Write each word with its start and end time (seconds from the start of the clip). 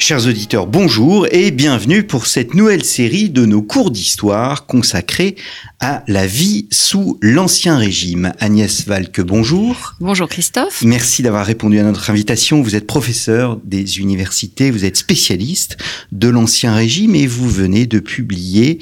Chers 0.00 0.26
auditeurs, 0.26 0.66
bonjour 0.66 1.26
et 1.30 1.50
bienvenue 1.50 2.04
pour 2.04 2.26
cette 2.26 2.54
nouvelle 2.54 2.84
série 2.84 3.28
de 3.28 3.44
nos 3.44 3.60
cours 3.60 3.90
d'histoire 3.90 4.64
consacrés 4.64 5.36
à 5.78 6.02
la 6.08 6.26
vie 6.26 6.66
sous 6.70 7.18
l'Ancien 7.20 7.76
Régime. 7.76 8.32
Agnès 8.40 8.86
Valque, 8.86 9.20
bonjour. 9.20 9.96
Bonjour 10.00 10.26
Christophe. 10.26 10.82
Merci 10.86 11.22
d'avoir 11.22 11.44
répondu 11.44 11.78
à 11.78 11.82
notre 11.82 12.08
invitation. 12.08 12.62
Vous 12.62 12.76
êtes 12.76 12.86
professeur 12.86 13.58
des 13.62 13.98
universités, 13.98 14.70
vous 14.70 14.86
êtes 14.86 14.96
spécialiste 14.96 15.76
de 16.12 16.28
l'Ancien 16.28 16.74
Régime 16.74 17.14
et 17.14 17.26
vous 17.26 17.50
venez 17.50 17.86
de 17.86 18.00
publier 18.00 18.78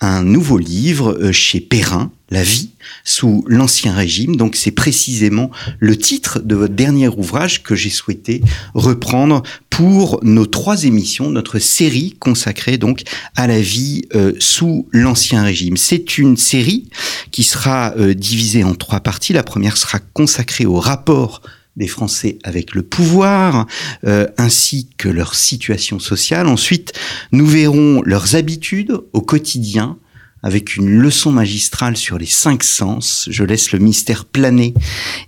un 0.00 0.22
nouveau 0.22 0.56
livre 0.56 1.18
euh, 1.20 1.32
chez 1.32 1.60
Perrin, 1.60 2.10
La 2.30 2.42
vie 2.42 2.70
sous 3.04 3.44
l'Ancien 3.48 3.94
Régime. 3.94 4.36
Donc 4.36 4.56
c'est 4.56 4.70
précisément 4.70 5.50
le 5.78 5.96
titre 5.96 6.40
de 6.40 6.54
votre 6.54 6.74
dernier 6.74 7.08
ouvrage 7.08 7.62
que 7.62 7.74
j'ai 7.74 7.90
souhaité 7.90 8.42
reprendre 8.74 9.42
pour 9.68 10.20
nos 10.22 10.46
trois 10.46 10.84
émissions, 10.84 11.30
notre 11.30 11.58
série 11.58 12.16
consacrée 12.18 12.78
donc 12.78 13.02
à 13.34 13.46
la 13.46 13.60
vie 13.60 14.02
euh, 14.14 14.32
sous 14.38 14.86
l'Ancien 14.92 15.42
Régime. 15.42 15.76
C'est 15.76 16.18
une 16.18 16.36
série 16.36 16.88
qui 17.30 17.42
sera 17.42 17.94
euh, 17.96 18.14
divisée 18.14 18.62
en 18.64 18.74
trois 18.74 19.00
parties. 19.00 19.32
La 19.32 19.42
première 19.42 19.76
sera 19.76 19.98
consacrée 19.98 20.66
au 20.66 20.78
rapport 20.78 21.42
des 21.76 21.88
Français 21.88 22.38
avec 22.44 22.74
le 22.74 22.82
pouvoir, 22.82 23.66
euh, 24.04 24.26
ainsi 24.36 24.88
que 24.98 25.08
leur 25.08 25.34
situation 25.34 25.98
sociale. 25.98 26.46
Ensuite, 26.46 26.92
nous 27.32 27.46
verrons 27.46 28.02
leurs 28.04 28.34
habitudes 28.34 28.92
au 29.12 29.22
quotidien, 29.22 29.96
avec 30.42 30.76
une 30.76 30.88
leçon 30.88 31.32
magistrale 31.32 31.96
sur 31.96 32.18
les 32.18 32.26
cinq 32.26 32.62
sens. 32.62 33.28
Je 33.30 33.44
laisse 33.44 33.72
le 33.72 33.78
mystère 33.78 34.24
planer 34.24 34.74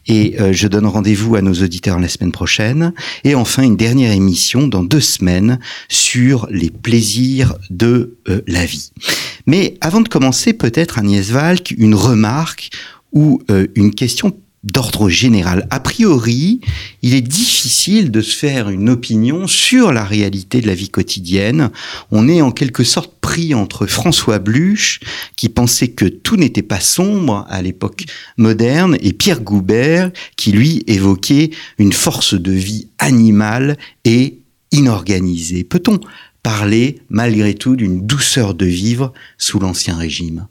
et 0.07 0.41
euh, 0.41 0.53
je 0.53 0.69
donne 0.69 0.87
rendez-vous 0.87 1.37
à 1.37 1.43
nos 1.43 1.55
auditeurs 1.55 1.99
la 1.99 2.09
semaine 2.09 2.33
prochaine. 2.33 2.93
Et 3.25 3.35
enfin, 3.35 3.63
une 3.63 3.77
dernière 3.77 4.13
émission 4.13 4.67
dans 4.67 4.83
deux 4.83 5.01
semaines 5.01 5.59
sur 5.89 6.47
les 6.51 6.71
plaisirs 6.71 7.55
de 7.71 8.17
euh, 8.29 8.43
la 8.47 8.65
vie. 8.65 8.93
Mais 9.47 9.75
avant 9.81 10.01
de 10.01 10.09
commencer, 10.09 10.53
peut-être 10.53 10.99
Agnès 10.99 11.31
Valk, 11.31 11.75
une 11.77 11.95
remarque 11.95 12.71
ou 13.13 13.43
une 13.75 13.95
question 13.95 14.35
d'ordre 14.65 15.09
général. 15.09 15.67
A 15.71 15.81
priori, 15.81 16.61
il 17.03 17.15
est 17.15 17.21
difficile 17.21 18.11
de 18.11 18.21
se 18.21 18.37
faire 18.37 18.71
une 18.71 18.89
opinion 18.91 19.47
sur 19.47 19.93
la 19.93 20.05
réalité 20.05 20.61
de 20.61 20.69
la 20.69 20.75
vie 20.75 20.89
quotidienne. 20.89 21.71
On 22.11 22.29
est 22.29 22.43
en 22.43 22.53
quelque 22.53 22.85
sorte 22.85 23.13
pris 23.21 23.55
entre 23.55 23.87
François 23.87 24.39
Bluch, 24.39 25.01
qui 25.37 25.49
pensait 25.49 25.89
que 25.89 26.05
tout 26.05 26.37
n'était 26.37 26.63
pas 26.63 26.81
sombre 26.81 27.45
à 27.49 27.61
l'époque 27.61 28.05
moderne, 28.37 28.97
et 29.01 29.13
Pierre 29.13 29.41
Goubert, 29.41 30.13
qui 30.37 30.53
lui 30.53 30.85
évoquait 30.87 31.51
une 31.79 31.93
force 31.93 32.35
de 32.35 32.53
vie 32.53 32.89
animale 32.99 33.77
et 34.05 34.39
inorganisée. 34.71 35.65
Peut-on 35.65 35.99
parler 36.43 37.01
malgré 37.09 37.55
tout 37.55 37.77
d'une 37.77 38.07
douceur 38.07 38.55
de 38.55 38.67
vivre 38.67 39.13
sous 39.39 39.59
l'Ancien 39.59 39.97
Régime? 39.97 40.47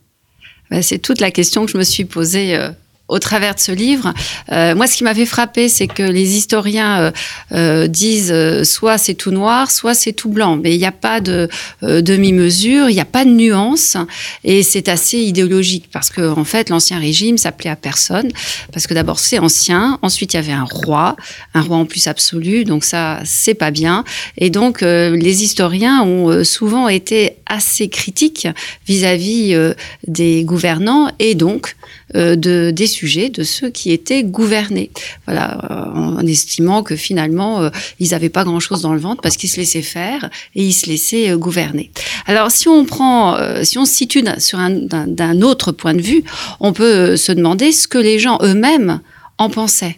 Ben, 0.70 0.82
C'est 0.82 1.00
toute 1.00 1.20
la 1.20 1.32
question 1.32 1.66
que 1.66 1.72
je 1.72 1.78
me 1.78 1.84
suis 1.84 2.06
posée 2.06 2.56
euh, 2.56 2.72
au 3.12 3.20
travers 3.20 3.54
de 3.54 3.60
ce 3.60 3.74
livre. 3.74 4.14
Euh, 4.52 4.74
moi, 4.74 4.88
ce 4.88 4.96
qui 4.96 5.04
m'avait 5.04 5.26
frappé, 5.26 5.68
c'est 5.68 5.88
que 5.88 6.02
les 6.02 6.38
historiens 6.38 7.02
euh, 7.02 7.12
euh, 7.52 7.88
disent 7.88 8.34
soit 8.64 8.98
c'est 8.98 9.16
tout 9.16 9.32
noir, 9.32 9.70
soit 9.70 9.94
c'est 9.94 10.14
tout 10.14 10.30
blanc. 10.30 10.56
Mais 10.56 10.74
il 10.74 10.80
n'y 10.80 10.86
a 10.86 10.94
pas 10.94 11.20
de 11.20 11.50
demi-mesure, 11.82 12.90
il 12.90 12.94
n'y 12.94 13.02
a 13.02 13.06
pas 13.06 13.26
de 13.26 13.30
nuance, 13.30 13.98
et 14.46 14.64
c'est 14.64 14.88
assez 14.88 15.18
idéologique 15.18 15.90
parce 15.92 16.10
que 16.10 16.22
en 16.22 16.46
fait, 16.46 16.70
l'ancien 16.70 17.00
régime 17.00 17.38
s'appelait 17.38 17.70
à 17.70 17.76
personne 17.76 18.32
parce 18.72 18.88
que 18.88 18.94
d'abord 18.94 19.20
c'est 19.20 19.40
ancien, 19.40 20.00
ensuite 20.02 20.34
il 20.34 20.38
y 20.38 20.40
avait 20.40 20.54
un 20.54 20.64
roi, 20.64 21.18
un 21.54 21.62
roi 21.62 21.78
en 21.78 21.86
plus 21.86 22.08
absolu, 22.08 22.64
donc 22.64 22.86
ça 22.86 23.20
c'est 23.26 23.56
pas 23.56 23.72
bien. 23.72 24.06
Et 24.38 24.50
donc 24.50 24.82
les 24.82 25.44
historiens 25.44 26.02
ont 26.04 26.46
souvent 26.46 26.88
été 26.88 27.36
assez 27.46 27.90
critiques 27.90 28.48
vis-à-vis 28.88 29.54
-vis, 29.54 29.76
des 30.08 30.46
gouvernants 30.46 31.12
et 31.20 31.36
donc 31.36 31.76
de, 32.14 32.72
des 32.72 32.88
de 33.02 33.44
ceux 33.44 33.70
qui 33.70 33.92
étaient 33.92 34.24
gouvernés. 34.24 34.92
Voilà, 35.26 35.58
euh, 35.72 36.20
en 36.20 36.26
estimant 36.26 36.84
que 36.84 36.96
finalement, 36.96 37.62
euh, 37.62 37.70
ils 38.00 38.12
n'avaient 38.12 38.30
pas 38.30 38.44
grand-chose 38.44 38.82
dans 38.82 38.94
le 38.94 39.00
ventre 39.00 39.22
parce 39.22 39.38
qu'ils 39.38 39.50
se 39.50 39.58
laissaient 39.58 39.82
faire 39.82 40.30
et 40.56 40.64
ils 40.64 40.74
se 40.74 40.88
laissaient 40.88 41.36
gouverner. 41.36 41.92
Alors, 42.28 42.52
si 42.52 42.68
on 42.68 42.86
prend, 42.86 43.38
si 43.64 43.78
on 43.78 43.86
se 43.86 43.94
situe 43.94 44.24
sur 44.38 44.60
un, 44.60 44.70
d'un 44.70 45.42
autre 45.42 45.72
point 45.72 45.94
de 45.94 46.02
vue, 46.02 46.24
on 46.60 46.74
peut 46.74 47.18
se 47.18 47.32
demander 47.32 47.72
ce 47.72 47.88
que 47.88 47.98
les 47.98 48.20
gens 48.20 48.38
eux-mêmes 48.44 49.02
en 49.38 49.50
pensaient. 49.50 49.98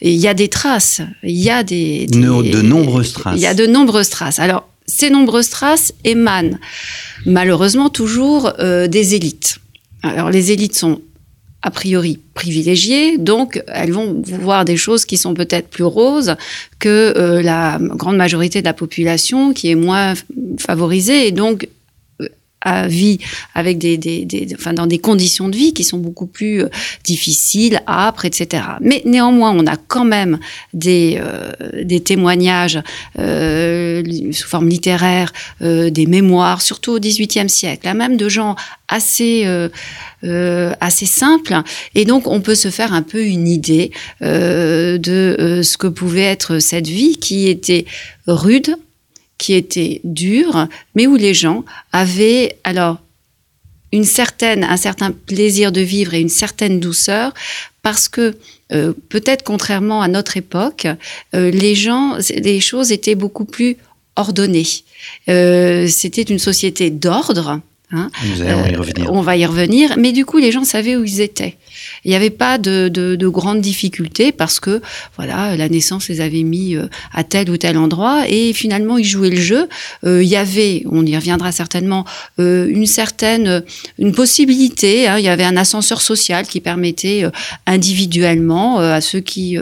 il 0.00 0.14
y 0.14 0.28
a 0.28 0.34
des 0.34 0.48
traces, 0.48 1.00
il 1.22 1.38
y 1.38 1.50
a 1.50 1.62
des, 1.62 2.06
des 2.06 2.18
de 2.18 2.62
nombreuses 2.62 3.12
traces. 3.12 3.36
Il 3.36 3.42
y 3.42 3.46
a 3.46 3.54
de 3.54 3.66
nombreuses 3.66 4.10
traces. 4.10 4.38
Alors, 4.38 4.68
ces 4.86 5.10
nombreuses 5.10 5.48
traces 5.48 5.94
émanent 6.04 6.58
malheureusement 7.24 7.88
toujours 7.88 8.52
des 8.58 9.14
élites. 9.14 9.58
Alors 10.02 10.30
les 10.30 10.50
élites 10.50 10.76
sont 10.76 11.00
a 11.62 11.70
priori 11.70 12.18
privilégiées, 12.34 13.18
donc 13.18 13.62
elles 13.68 13.92
vont 13.92 14.20
voir 14.24 14.64
des 14.64 14.76
choses 14.76 15.04
qui 15.04 15.16
sont 15.16 15.32
peut-être 15.32 15.68
plus 15.68 15.84
roses 15.84 16.34
que 16.80 17.14
euh, 17.16 17.42
la 17.42 17.78
grande 17.80 18.16
majorité 18.16 18.60
de 18.60 18.66
la 18.66 18.72
population 18.72 19.52
qui 19.52 19.70
est 19.70 19.76
moins 19.76 20.14
favorisée. 20.58 21.28
Et 21.28 21.32
donc 21.32 21.68
euh, 22.66 22.86
vie 22.86 23.18
avec 23.54 23.78
des, 23.78 23.96
des, 23.98 24.24
des, 24.24 24.48
enfin 24.54 24.72
dans 24.72 24.86
des 24.86 24.98
conditions 24.98 25.48
de 25.48 25.56
vie 25.56 25.72
qui 25.72 25.84
sont 25.84 25.98
beaucoup 25.98 26.26
plus 26.26 26.62
euh, 26.62 26.68
difficiles, 27.04 27.80
âpres, 27.86 28.24
etc. 28.24 28.64
Mais 28.80 29.02
néanmoins, 29.04 29.52
on 29.56 29.66
a 29.66 29.76
quand 29.76 30.04
même 30.04 30.38
des, 30.72 31.20
des 31.82 32.00
témoignages 32.00 32.80
sous 33.16 34.48
forme 34.48 34.68
littéraire, 34.68 35.32
des 35.60 36.06
mémoires, 36.06 36.62
surtout 36.62 36.92
au 36.92 36.98
XVIIIe 36.98 37.48
siècle, 37.48 37.86
là 37.86 37.94
même 37.94 38.16
de 38.16 38.28
gens 38.28 38.56
assez 38.88 39.46
euh, 40.24 40.72
assez 40.80 41.06
simple. 41.06 41.62
Et 41.96 42.04
donc, 42.04 42.28
on 42.28 42.40
peut 42.40 42.54
se 42.54 42.70
faire 42.70 42.92
un 42.92 43.02
peu 43.02 43.24
une 43.24 43.48
idée 43.48 43.90
euh, 44.22 44.96
de 44.96 45.36
euh, 45.40 45.62
ce 45.64 45.76
que 45.76 45.88
pouvait 45.88 46.22
être 46.22 46.60
cette 46.60 46.86
vie 46.86 47.16
qui 47.16 47.48
était 47.48 47.86
rude, 48.28 48.76
qui 49.42 49.54
était 49.54 50.00
dure, 50.04 50.68
mais 50.94 51.08
où 51.08 51.16
les 51.16 51.34
gens 51.34 51.64
avaient 51.90 52.56
alors 52.62 52.98
une 53.90 54.04
certaine, 54.04 54.62
un 54.62 54.76
certain 54.76 55.10
plaisir 55.10 55.72
de 55.72 55.80
vivre 55.80 56.14
et 56.14 56.20
une 56.20 56.28
certaine 56.28 56.78
douceur, 56.78 57.34
parce 57.82 58.08
que 58.08 58.36
peut-être 59.08 59.42
contrairement 59.42 60.00
à 60.00 60.06
notre 60.06 60.36
époque, 60.36 60.86
les 61.32 61.74
gens, 61.74 62.16
les 62.36 62.60
choses 62.60 62.92
étaient 62.92 63.16
beaucoup 63.16 63.44
plus 63.44 63.76
ordonnées. 64.14 64.68
C'était 65.26 66.22
une 66.22 66.38
société 66.38 66.90
d'ordre 66.90 67.60
Hein. 67.92 68.10
Euh, 68.40 68.82
on 69.08 69.20
va 69.20 69.36
y 69.36 69.44
revenir. 69.44 69.96
Mais 69.98 70.12
du 70.12 70.24
coup, 70.24 70.38
les 70.38 70.50
gens 70.50 70.64
savaient 70.64 70.96
où 70.96 71.04
ils 71.04 71.20
étaient. 71.20 71.56
Il 72.04 72.10
n'y 72.10 72.16
avait 72.16 72.30
pas 72.30 72.56
de, 72.56 72.88
de, 72.88 73.16
de, 73.16 73.28
grandes 73.28 73.60
difficultés 73.60 74.32
parce 74.32 74.60
que 74.60 74.80
voilà, 75.16 75.56
la 75.56 75.68
naissance 75.68 76.08
les 76.08 76.20
avait 76.20 76.42
mis 76.42 76.74
euh, 76.74 76.86
à 77.12 77.22
tel 77.22 77.50
ou 77.50 77.56
tel 77.56 77.76
endroit 77.76 78.24
et 78.28 78.52
finalement 78.52 78.98
ils 78.98 79.04
jouaient 79.04 79.30
le 79.30 79.40
jeu. 79.40 79.68
Euh, 80.04 80.22
il 80.22 80.28
y 80.28 80.36
avait, 80.36 80.84
on 80.90 81.04
y 81.04 81.14
reviendra 81.14 81.52
certainement, 81.52 82.04
une 82.38 82.86
certaine, 82.86 83.62
une 83.98 84.12
possibilité. 84.12 85.06
Hein. 85.06 85.18
il 85.18 85.24
y 85.24 85.28
avait 85.28 85.44
un 85.44 85.56
ascenseur 85.56 86.00
social 86.00 86.46
qui 86.46 86.60
permettait 86.60 87.24
individuellement 87.66 88.78
à 88.78 89.00
ceux 89.00 89.20
qui 89.20 89.58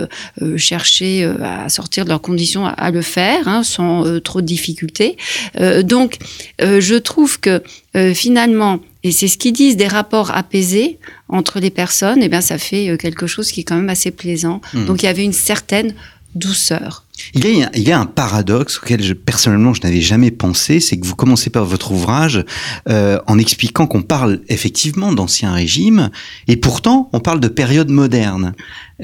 cherchaient 0.57 1.25
à 1.43 1.69
sortir 1.69 2.05
de 2.05 2.11
leurs 2.11 2.23
conditions 2.23 2.67
à, 2.67 2.91
le 2.91 3.03
faire 3.03 3.49
hein, 3.49 3.63
sans 3.63 4.21
trop 4.21 4.41
de 4.41 4.47
difficultés. 4.47 5.17
donc, 5.83 6.19
je 6.61 6.97
trouve 6.97 7.41
que 7.41 7.63
euh, 7.97 8.15
finalement, 8.15 8.81
et 9.03 9.13
c'est 9.13 9.29
ce 9.29 9.39
qu'ils 9.39 9.53
disent, 9.53 9.77
des 9.77 9.89
rapports 9.89 10.31
apaisés 10.31 10.99
entre 11.29 11.61
les 11.61 11.71
personnes, 11.71 12.23
et 12.23 12.27
eh 12.27 12.29
bien 12.29 12.41
ça 12.41 12.59
fait 12.59 12.89
euh, 12.89 12.97
quelque 12.97 13.27
chose 13.27 13.51
qui 13.51 13.61
est 13.61 13.65
quand 13.65 13.77
même 13.77 13.89
assez 13.89 14.11
plaisant. 14.11 14.61
Hmm. 14.75 14.87
Donc 14.87 15.03
il 15.03 15.07
y 15.07 15.09
avait 15.09 15.25
une 15.25 15.33
certaine 15.33 15.95
douceur. 16.35 17.05
Il 17.35 17.45
y 17.45 17.63
a, 17.63 17.71
il 17.75 17.83
y 17.83 17.93
a 17.93 17.99
un 17.99 18.07
paradoxe 18.07 18.79
auquel 18.79 19.03
je, 19.03 19.13
personnellement 19.13 19.75
je 19.75 19.83
n'avais 19.83 20.01
jamais 20.01 20.31
pensé, 20.31 20.81
c'est 20.81 20.99
que 20.99 21.07
vous 21.07 21.17
commencez 21.17 21.51
par 21.51 21.65
votre 21.65 21.93
ouvrage 21.93 22.45
euh, 22.89 23.19
en 23.27 23.39
expliquant 23.39 23.87
qu'on 23.87 24.03
parle 24.03 24.41
effectivement 24.49 25.13
d'ancien 25.13 25.53
régime, 25.53 26.11
et 26.49 26.57
pourtant 26.57 27.11
on 27.13 27.21
parle 27.21 27.41
de 27.41 27.49
période 27.49 27.91
moderne. 27.91 28.55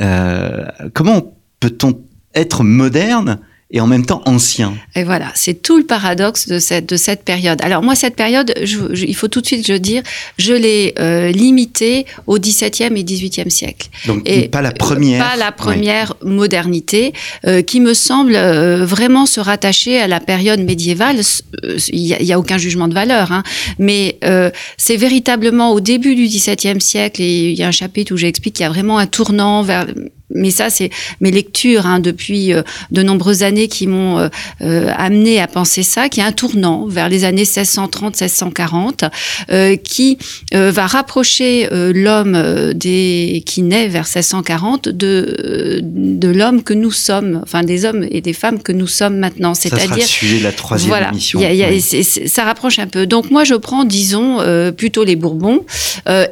Euh, 0.00 0.66
comment 0.94 1.36
peut-on 1.60 2.00
être 2.34 2.64
moderne 2.64 3.40
et 3.70 3.80
en 3.80 3.86
même 3.86 4.06
temps 4.06 4.22
ancien. 4.26 4.74
Et 4.94 5.02
voilà, 5.02 5.32
c'est 5.34 5.60
tout 5.60 5.76
le 5.76 5.84
paradoxe 5.84 6.46
de 6.46 6.58
cette, 6.60 6.88
de 6.88 6.96
cette 6.96 7.24
période. 7.24 7.60
Alors 7.62 7.82
moi, 7.82 7.96
cette 7.96 8.14
période, 8.14 8.54
je, 8.62 8.78
il 8.94 9.14
faut 9.14 9.26
tout 9.28 9.40
de 9.40 9.46
suite 9.46 9.66
je 9.66 9.72
dire, 9.72 10.02
je 10.38 10.52
l'ai 10.52 10.94
euh, 11.00 11.32
limitée 11.32 12.06
au 12.28 12.38
XVIIe 12.38 12.96
et 12.96 13.04
XVIIIe 13.04 13.50
siècle. 13.50 13.88
Donc 14.06 14.22
et 14.24 14.48
pas 14.48 14.62
la 14.62 14.70
première. 14.70 15.28
Pas 15.28 15.36
la 15.36 15.50
première 15.50 16.14
modernité, 16.22 17.12
euh, 17.46 17.62
qui 17.62 17.80
me 17.80 17.92
semble 17.92 18.36
euh, 18.36 18.86
vraiment 18.86 19.26
se 19.26 19.40
rattacher 19.40 19.98
à 19.98 20.06
la 20.06 20.20
période 20.20 20.60
médiévale. 20.60 21.20
Euh, 21.64 21.78
Il 21.92 22.02
n'y 22.02 22.32
a, 22.32 22.36
a 22.36 22.38
aucun 22.38 22.58
jugement 22.58 22.86
de 22.88 22.94
valeur, 22.94 23.32
hein, 23.32 23.42
mais 23.78 24.18
euh, 24.24 24.50
c'est 24.76 24.96
véritablement 24.96 25.72
au 25.72 25.80
début 25.80 26.14
du 26.14 26.26
XVIIe 26.26 26.80
siècle, 26.80 27.20
et 27.20 27.50
il 27.50 27.58
y 27.58 27.62
a 27.64 27.68
un 27.68 27.72
chapitre 27.72 28.14
où 28.14 28.16
j'explique 28.16 28.54
qu'il 28.54 28.64
y 28.64 28.66
a 28.66 28.70
vraiment 28.70 28.98
un 28.98 29.06
tournant 29.06 29.62
vers 29.62 29.86
mais 30.34 30.50
ça, 30.50 30.70
c'est 30.70 30.90
mes 31.20 31.30
lectures 31.30 31.86
hein, 31.86 32.00
depuis 32.00 32.52
euh, 32.52 32.62
de 32.90 33.02
nombreuses 33.02 33.42
années 33.42 33.68
qui 33.68 33.86
m'ont 33.86 34.18
euh, 34.18 34.28
euh, 34.62 34.90
amené 34.96 35.40
à 35.40 35.46
penser 35.46 35.82
ça, 35.82 36.08
qui 36.08 36.20
est 36.20 36.24
un 36.24 36.32
tournant 36.32 36.86
vers 36.86 37.08
les 37.08 37.24
années 37.24 37.44
1630-1640, 37.44 39.08
euh, 39.50 39.76
qui 39.76 40.18
va 40.52 40.86
rapprocher 40.86 41.68
l'homme 41.70 42.72
des 42.74 43.42
qui 43.46 43.62
naît 43.62 43.88
vers 43.88 44.04
1640 44.04 44.88
de 44.88 45.80
de 45.82 46.28
l'homme 46.28 46.62
que 46.62 46.74
nous 46.74 46.90
sommes, 46.90 47.40
enfin 47.42 47.62
des 47.62 47.84
hommes 47.84 48.06
et 48.10 48.20
des 48.20 48.32
femmes 48.32 48.62
que 48.62 48.72
nous 48.72 48.86
sommes 48.86 49.16
maintenant. 49.18 49.54
Sera 49.54 49.76
le 49.76 49.80
C'est-à-dire 49.82 50.06
sujet 50.06 50.38
de 50.38 50.44
la 50.44 50.52
troisième 50.52 50.88
voilà, 50.88 51.08
émission. 51.10 51.40
y 51.40 51.44
a- 51.44 51.52
il 51.52 51.58
y 51.58 51.64
a- 51.64 51.68
Oui. 51.68 51.80
c'est- 51.80 52.02
c'est- 52.02 52.26
ça 52.28 52.44
rapproche 52.44 52.78
un 52.78 52.86
peu. 52.86 53.06
Donc 53.06 53.30
moi, 53.30 53.44
je 53.44 53.54
prends, 53.54 53.84
disons, 53.84 54.38
plutôt 54.76 55.04
les 55.04 55.16
Bourbons 55.16 55.60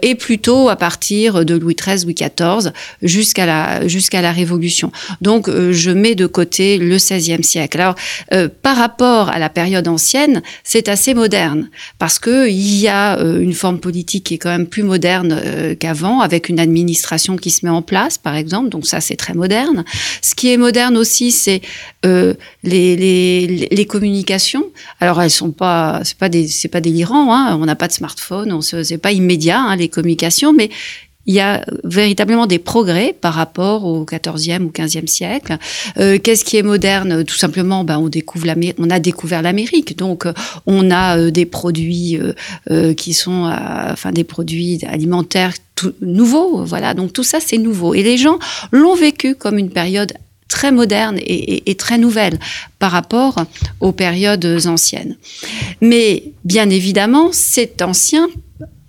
et 0.02 0.14
plutôt 0.14 0.68
à 0.68 0.76
partir 0.76 1.44
de 1.44 1.54
Louis 1.54 1.74
XIII, 1.76 2.04
Louis 2.04 2.14
XIV 2.14 2.72
jusqu'à 3.02 3.46
la 3.46 3.83
jusqu'à 3.86 4.22
la 4.22 4.32
Révolution. 4.32 4.92
Donc 5.20 5.48
euh, 5.48 5.72
je 5.72 5.90
mets 5.90 6.14
de 6.14 6.26
côté 6.26 6.78
le 6.78 6.96
XVIe 6.96 7.42
siècle. 7.42 7.80
Alors 7.80 7.94
euh, 8.32 8.48
par 8.62 8.76
rapport 8.76 9.28
à 9.28 9.38
la 9.38 9.48
période 9.48 9.88
ancienne, 9.88 10.42
c'est 10.62 10.88
assez 10.88 11.14
moderne 11.14 11.70
parce 11.98 12.18
que 12.18 12.48
il 12.48 12.76
y 12.76 12.88
a 12.88 13.18
euh, 13.18 13.40
une 13.40 13.54
forme 13.54 13.78
politique 13.78 14.24
qui 14.24 14.34
est 14.34 14.38
quand 14.38 14.50
même 14.50 14.66
plus 14.66 14.82
moderne 14.82 15.40
qu'avant, 15.78 16.20
avec 16.20 16.48
une 16.48 16.60
administration 16.60 17.36
qui 17.36 17.50
se 17.50 17.64
met 17.64 17.70
en 17.70 17.82
place, 17.82 18.18
par 18.18 18.36
exemple. 18.36 18.68
Donc 18.68 18.86
ça, 18.86 19.00
c'est 19.00 19.16
très 19.16 19.34
moderne. 19.34 19.84
Ce 20.22 20.34
qui 20.34 20.52
est 20.52 20.56
moderne 20.56 20.96
aussi, 20.96 21.30
c'est 21.30 21.62
les 22.62 23.86
communications. 23.88 24.64
Alors 25.00 25.20
elles 25.22 25.30
sont 25.30 25.50
pas, 25.52 26.00
c'est 26.04 26.18
pas 26.18 26.28
des, 26.28 26.46
c'est 26.48 26.68
pas 26.68 26.80
délirant. 26.80 27.34
Hein. 27.34 27.58
On 27.60 27.66
n'a 27.66 27.76
pas 27.76 27.88
de 27.88 27.92
smartphone, 27.92 28.52
on 28.52 28.60
se, 28.60 28.82
c'est 28.82 28.98
pas 28.98 29.12
immédiat 29.12 29.60
hein, 29.60 29.76
les 29.76 29.88
communications, 29.88 30.52
mais 30.52 30.70
il 31.26 31.34
y 31.34 31.40
a 31.40 31.64
véritablement 31.84 32.46
des 32.46 32.58
progrès 32.58 33.16
par 33.18 33.34
rapport 33.34 33.84
au 33.84 34.04
14e 34.04 34.64
ou 34.64 34.70
15e 34.70 35.06
siècle. 35.06 35.56
Euh, 35.98 36.18
Qu'est-ce 36.22 36.44
qui 36.44 36.56
est 36.56 36.62
moderne? 36.62 37.24
Tout 37.24 37.36
simplement, 37.36 37.84
ben, 37.84 37.98
on, 37.98 38.08
découvre 38.08 38.46
on 38.78 38.90
a 38.90 39.00
découvert 39.00 39.42
l'Amérique. 39.42 39.96
Donc, 39.96 40.26
on 40.66 40.90
a 40.90 41.18
euh, 41.18 41.30
des 41.30 41.46
produits 41.46 42.18
euh, 42.70 42.94
qui 42.94 43.14
sont, 43.14 43.50
enfin, 43.90 44.12
des 44.12 44.24
produits 44.24 44.80
alimentaires 44.86 45.54
nouveaux. 46.00 46.64
Voilà, 46.64 46.94
donc 46.94 47.12
tout 47.12 47.24
ça, 47.24 47.38
c'est 47.40 47.58
nouveau. 47.58 47.94
Et 47.94 48.02
les 48.02 48.16
gens 48.18 48.38
l'ont 48.70 48.94
vécu 48.94 49.34
comme 49.34 49.58
une 49.58 49.70
période 49.70 50.12
très 50.48 50.70
moderne 50.70 51.18
et 51.20 51.74
très 51.74 51.98
nouvelle 51.98 52.38
par 52.78 52.92
rapport 52.92 53.44
aux 53.80 53.92
périodes 53.92 54.60
anciennes. 54.66 55.16
Mais 55.80 56.22
bien 56.44 56.70
évidemment, 56.70 57.30
c'est 57.32 57.82
ancien 57.82 58.28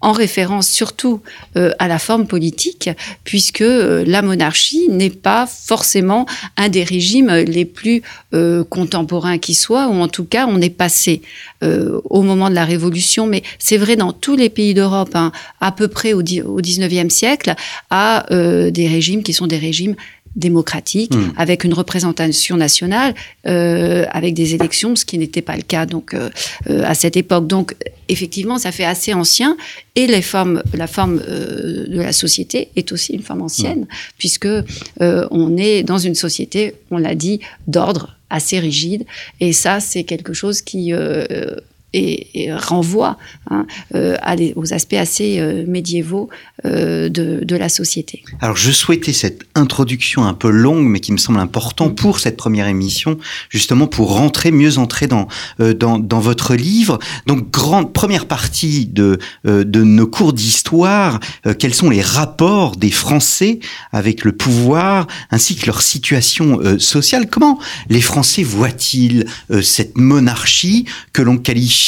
en 0.06 0.12
référence 0.12 0.68
surtout 0.68 1.22
euh, 1.58 1.72
à 1.80 1.88
la 1.88 1.98
forme 1.98 2.28
politique, 2.28 2.92
puisque 3.24 3.62
euh, 3.62 4.04
la 4.06 4.22
monarchie 4.22 4.88
n'est 4.88 5.10
pas 5.10 5.48
forcément 5.48 6.28
un 6.58 6.70
des 6.70 6.84
régimes 6.84 7.32
les 7.32 7.66
plus 7.66 8.04
euh, 8.36 8.64
contemporains 8.64 9.40
qui 9.40 9.56
soient, 9.56 9.88
ou 9.88 9.96
en 9.96 10.08
tout 10.08 10.24
cas 10.24 10.46
on 10.48 10.62
est 10.62 10.70
passé 10.70 11.22
au 11.64 12.22
moment 12.22 12.52
de 12.52 12.54
la 12.54 12.64
Révolution, 12.64 13.26
mais 13.26 13.42
c'est 13.58 13.78
vrai 13.78 13.96
dans 13.96 14.14
tous 14.14 14.36
les 14.36 14.50
pays 14.50 14.76
d'Europe, 14.76 15.16
hein, 15.16 15.32
à 15.62 15.72
peu 15.72 15.88
près 15.88 16.14
au, 16.14 16.20
au 16.20 16.62
19e 16.62 17.10
siècle, 17.10 17.56
à 17.90 18.28
des 18.30 18.88
régimes 18.88 19.24
qui 19.24 19.34
sont 19.34 19.48
des 19.48 19.58
régimes 19.58 19.96
démocratiques, 20.36 21.16
Mm. 21.16 21.34
avec 21.38 21.64
une 21.64 21.74
représentation 21.74 22.58
nationale, 22.58 23.14
euh, 23.48 24.06
avec 24.12 24.34
des 24.34 24.54
élections, 24.56 24.96
ce 24.96 25.06
qui 25.06 25.18
n'était 25.18 25.42
pas 25.42 25.56
le 25.56 25.62
cas 25.62 25.86
donc 25.86 26.14
euh, 26.14 26.30
euh, 26.70 26.84
à 26.86 26.94
cette 26.94 27.16
époque. 27.18 27.48
Donc 27.48 27.76
effectivement, 28.10 28.58
ça 28.58 28.72
fait 28.72 28.86
assez 28.86 29.14
ancien, 29.14 29.56
et 29.96 30.08
les 30.08 30.22
formes, 30.22 30.62
la 30.74 30.88
forme 30.88 31.22
euh, 31.28 31.88
de 31.88 32.02
la 32.02 32.12
société 32.14 32.70
est 32.76 32.92
aussi 32.92 33.14
une 33.14 33.22
forme 33.24 33.42
ancienne, 33.42 33.88
puisque 34.18 34.46
euh, 34.46 35.28
on 35.32 35.58
est 35.58 35.84
dans 35.84 35.98
une 35.98 36.16
société, 36.16 36.76
on 36.92 36.98
l'a 36.98 37.16
dit, 37.16 37.40
d'ordre 37.68 38.16
assez 38.30 38.60
rigide, 38.60 39.06
et 39.40 39.54
ça 39.54 39.80
c'est 39.80 40.04
quelque 40.04 40.34
chose 40.34 40.62
qui 40.62 40.92
euh, 40.94 41.56
et, 41.96 42.44
et 42.44 42.54
renvoie 42.54 43.18
hein, 43.50 43.66
euh, 43.96 44.18
à 44.22 44.36
aux 44.56 44.74
aspects 44.74 44.96
assez 44.96 45.40
euh, 45.40 45.64
médiévaux 45.66 46.30
euh, 46.66 47.08
de, 47.08 47.40
de 47.44 47.56
la 47.56 47.70
société. 47.70 48.22
Alors, 48.42 48.58
je 48.58 48.72
souhaitais 48.72 49.14
cette 49.14 49.44
introduction 49.56 50.26
un 50.26 50.34
peu 50.34 50.50
longue, 50.50 50.86
mais 50.86 51.00
qui 51.00 51.14
me 51.14 51.18
semble 51.18 51.40
important 51.40 51.90
pour 51.90 52.20
cette 52.20 52.36
première 52.36 52.68
émission, 52.68 53.18
justement 53.50 53.88
pour 53.88 54.14
rentrer, 54.14 54.52
mieux 54.52 54.78
entrer 54.78 55.08
dans 55.08 55.28
dans, 55.60 56.00
dans 56.00 56.20
votre 56.20 56.54
livre. 56.56 57.00
Donc, 57.28 57.50
grande 57.50 57.94
première 57.94 58.26
partie 58.26 58.86
de 58.86 59.18
de 59.46 59.84
nos 59.84 60.08
cours 60.08 60.34
d'histoire. 60.34 61.20
quels 61.60 61.74
sont 61.74 61.90
les 61.90 62.02
rapports 62.02 62.76
des 62.76 62.92
Français 62.92 63.60
avec 63.94 64.26
le 64.26 64.34
pouvoir, 64.34 65.08
ainsi 65.32 65.56
que 65.56 65.66
leur 65.68 65.82
situation 65.82 66.60
sociale 66.78 67.30
Comment 67.30 67.60
les 67.90 68.02
Français 68.02 68.44
voient-ils 68.44 69.26
cette 69.62 69.98
monarchie 69.98 70.86
que 71.14 71.22
l'on 71.22 71.38
qualifie 71.38 71.85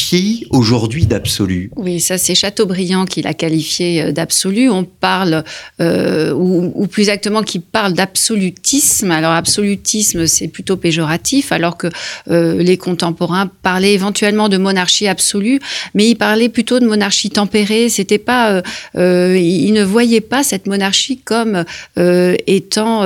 aujourd'hui 0.50 1.06
d'absolue 1.06 1.72
Oui, 1.76 2.00
ça 2.00 2.18
c'est 2.18 2.36
Chateaubriand 2.36 3.06
qui 3.06 3.22
l'a 3.22 3.34
qualifié 3.34 4.02
euh, 4.02 4.12
d'absolu. 4.12 4.70
On 4.70 4.84
parle, 4.84 5.44
euh, 5.82 6.34
ou, 6.34 6.88
plus 6.88 7.04
exactement, 7.04 7.44
qui 7.44 7.60
parle 7.60 7.94
d'absolutisme. 7.94 9.12
Alors 9.12 9.32
absolutisme, 9.32 10.28
c'est 10.28 10.48
plutôt 10.48 10.78
péjoratif, 10.78 11.52
alors 11.52 11.78
que 11.78 11.88
euh, 12.30 12.62
les 12.62 12.78
contemporains 12.78 13.50
parlaient 13.62 13.94
éventuellement 13.94 14.50
de 14.50 14.58
monarchie 14.58 15.08
absolue, 15.08 15.60
mais 15.94 16.10
ils 16.10 16.16
parlaient 16.16 16.50
plutôt 16.50 16.80
de 16.80 16.86
monarchie 16.86 17.30
tempérée. 17.30 17.90
C'était 17.90 18.18
pas, 18.18 18.62
ils 18.96 19.72
ne 19.74 19.84
voyaient 19.84 20.22
pas 20.22 20.44
cette 20.44 20.68
monarchie 20.68 21.18
comme 21.18 21.64
étant 21.96 23.04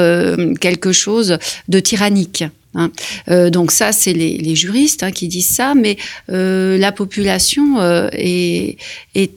quelque 0.60 0.92
chose 0.92 1.38
de 1.68 1.80
tyrannique. 1.80 2.44
Hein. 2.76 2.92
Euh, 3.30 3.50
donc 3.50 3.72
ça, 3.72 3.92
c'est 3.92 4.14
les, 4.14 4.56
juristes 4.56 5.04
hein, 5.04 5.12
qui 5.12 5.28
disent 5.28 5.50
ça, 5.50 5.76
mais 5.76 5.98
euh, 6.30 6.78
la 6.78 6.92
population 6.92 7.80
euh, 7.80 8.10
est, 8.14 8.78
est 9.16 9.32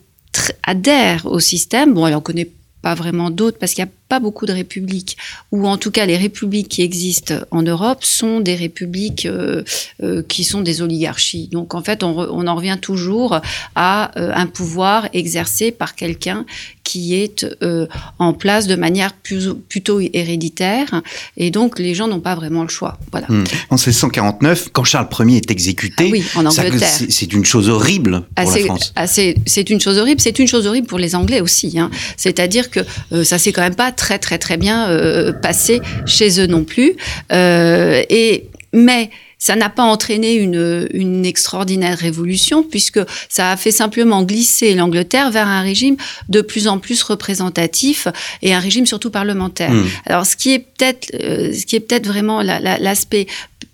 adhère 0.62 1.26
au 1.26 1.40
système. 1.40 1.94
Bon, 1.94 2.06
elle 2.06 2.14
en 2.14 2.20
connaît 2.20 2.48
pas 2.82 2.94
vraiment 2.94 3.30
d'autres 3.30 3.58
parce 3.58 3.72
qu'il 3.72 3.84
n'y 3.84 3.90
a 3.90 3.92
pas 4.14 4.20
beaucoup 4.20 4.46
de 4.46 4.52
républiques, 4.52 5.16
ou 5.50 5.66
en 5.66 5.76
tout 5.82 5.90
cas 5.90 6.06
les 6.06 6.16
républiques 6.16 6.68
qui 6.68 6.82
existent 6.82 7.34
en 7.50 7.62
Europe 7.62 8.04
sont 8.04 8.38
des 8.48 8.54
républiques 8.54 9.26
euh, 9.26 9.64
euh, 10.04 10.22
qui 10.32 10.44
sont 10.44 10.62
des 10.70 10.82
oligarchies. 10.82 11.48
Donc 11.56 11.74
en 11.74 11.82
fait, 11.82 12.02
on, 12.04 12.12
re- 12.18 12.28
on 12.30 12.46
en 12.46 12.54
revient 12.54 12.78
toujours 12.80 13.40
à 13.74 13.94
euh, 14.20 14.30
un 14.42 14.46
pouvoir 14.46 15.08
exercé 15.14 15.72
par 15.72 15.96
quelqu'un 15.96 16.46
qui 16.84 17.14
est 17.22 17.38
en 18.26 18.32
place 18.34 18.66
de 18.66 18.76
manière 18.76 19.12
plus, 19.14 19.48
plutôt 19.72 19.98
héréditaire, 20.12 21.00
et 21.36 21.50
donc 21.50 21.78
les 21.78 21.94
gens 21.94 22.06
n'ont 22.08 22.20
pas 22.20 22.34
vraiment 22.34 22.62
le 22.62 22.68
choix. 22.68 22.98
Voilà. 23.10 23.26
Hmm. 23.30 23.44
En 23.70 23.76
1649, 23.76 24.68
quand 24.72 24.84
Charles 24.84 25.08
Ier 25.20 25.38
est 25.38 25.50
exécuté, 25.50 26.04
Ah 26.08 26.12
oui, 26.12 26.22
en 26.46 26.50
ça- 26.50 26.62
Angleterre. 26.62 26.88
c'est 26.98 27.10
c'est 27.10 27.32
une 27.32 27.44
chose 27.52 27.68
horrible 27.70 28.20
pour 28.20 28.28
Ah, 28.36 28.44
la 28.44 28.50
c'est- 28.52 28.64
France. 28.66 28.92
ah, 28.96 29.06
c'est 29.06 29.34
c'est 29.46 29.70
une 29.70 29.80
chose 29.80 29.96
horrible. 29.98 30.20
C'est 30.20 30.38
une 30.38 30.46
chose 30.54 30.66
horrible 30.68 30.86
pour 30.86 30.98
les 31.04 31.14
Anglais 31.20 31.40
aussi. 31.40 31.78
Hein. 31.78 31.90
C'est-à-dire 32.18 32.66
que 32.74 32.80
ça 33.30 33.38
s'est 33.38 33.52
quand 33.54 33.62
même 33.68 33.74
pas 33.86 33.90
très 33.90 34.03
très 34.18 34.38
très 34.38 34.56
bien 34.56 34.88
euh, 34.88 35.32
passé 35.32 35.80
chez 36.06 36.40
eux 36.40 36.46
non 36.46 36.64
plus. 36.64 36.94
Euh, 37.32 38.02
et 38.08 38.44
mais 38.72 39.10
ça 39.38 39.56
n'a 39.56 39.68
pas 39.68 39.82
entraîné 39.82 40.34
une, 40.36 40.88
une 40.94 41.26
extraordinaire 41.26 41.98
révolution 41.98 42.62
puisque 42.62 43.00
ça 43.28 43.50
a 43.50 43.56
fait 43.58 43.72
simplement 43.72 44.22
glisser 44.22 44.74
l'Angleterre 44.74 45.30
vers 45.30 45.46
un 45.46 45.60
régime 45.60 45.96
de 46.30 46.40
plus 46.40 46.66
en 46.66 46.78
plus 46.78 47.02
représentatif 47.02 48.08
et 48.42 48.54
un 48.54 48.58
régime 48.58 48.86
surtout 48.86 49.10
parlementaire. 49.10 49.70
Hmm. 49.70 49.84
Alors, 50.06 50.24
ce 50.24 50.36
qui 50.36 50.54
est 50.54 50.60
peut-être, 50.60 51.10
euh, 51.22 51.52
ce 51.52 51.66
qui 51.66 51.76
est 51.76 51.80
peut-être 51.80 52.06
vraiment 52.06 52.40
la- 52.42 52.58
la- 52.58 52.78
l'aspect 52.78 53.26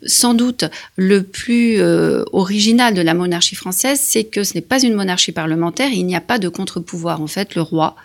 sans 0.07 0.33
doute 0.35 0.65
le 0.97 1.23
plus 1.23 1.77
euh, 1.79 2.25
original 2.33 2.95
de 2.95 3.03
la 3.03 3.13
monarchie 3.15 3.55
française, 3.55 4.01
c'est 4.03 4.25
que 4.25 4.45
ce 4.45 4.55
n'est 4.55 4.63
pas 4.63 4.81
une 4.83 4.95
monarchie 4.95 5.31
parlementaire. 5.33 5.91
Il 5.93 6.05
n'y 6.07 6.17
a 6.17 6.23
pas 6.23 6.39
de 6.39 6.49
contre-pouvoir. 6.49 7.21
En 7.21 7.27
fait, 7.27 7.55
le 7.55 7.61
roi 7.63 7.97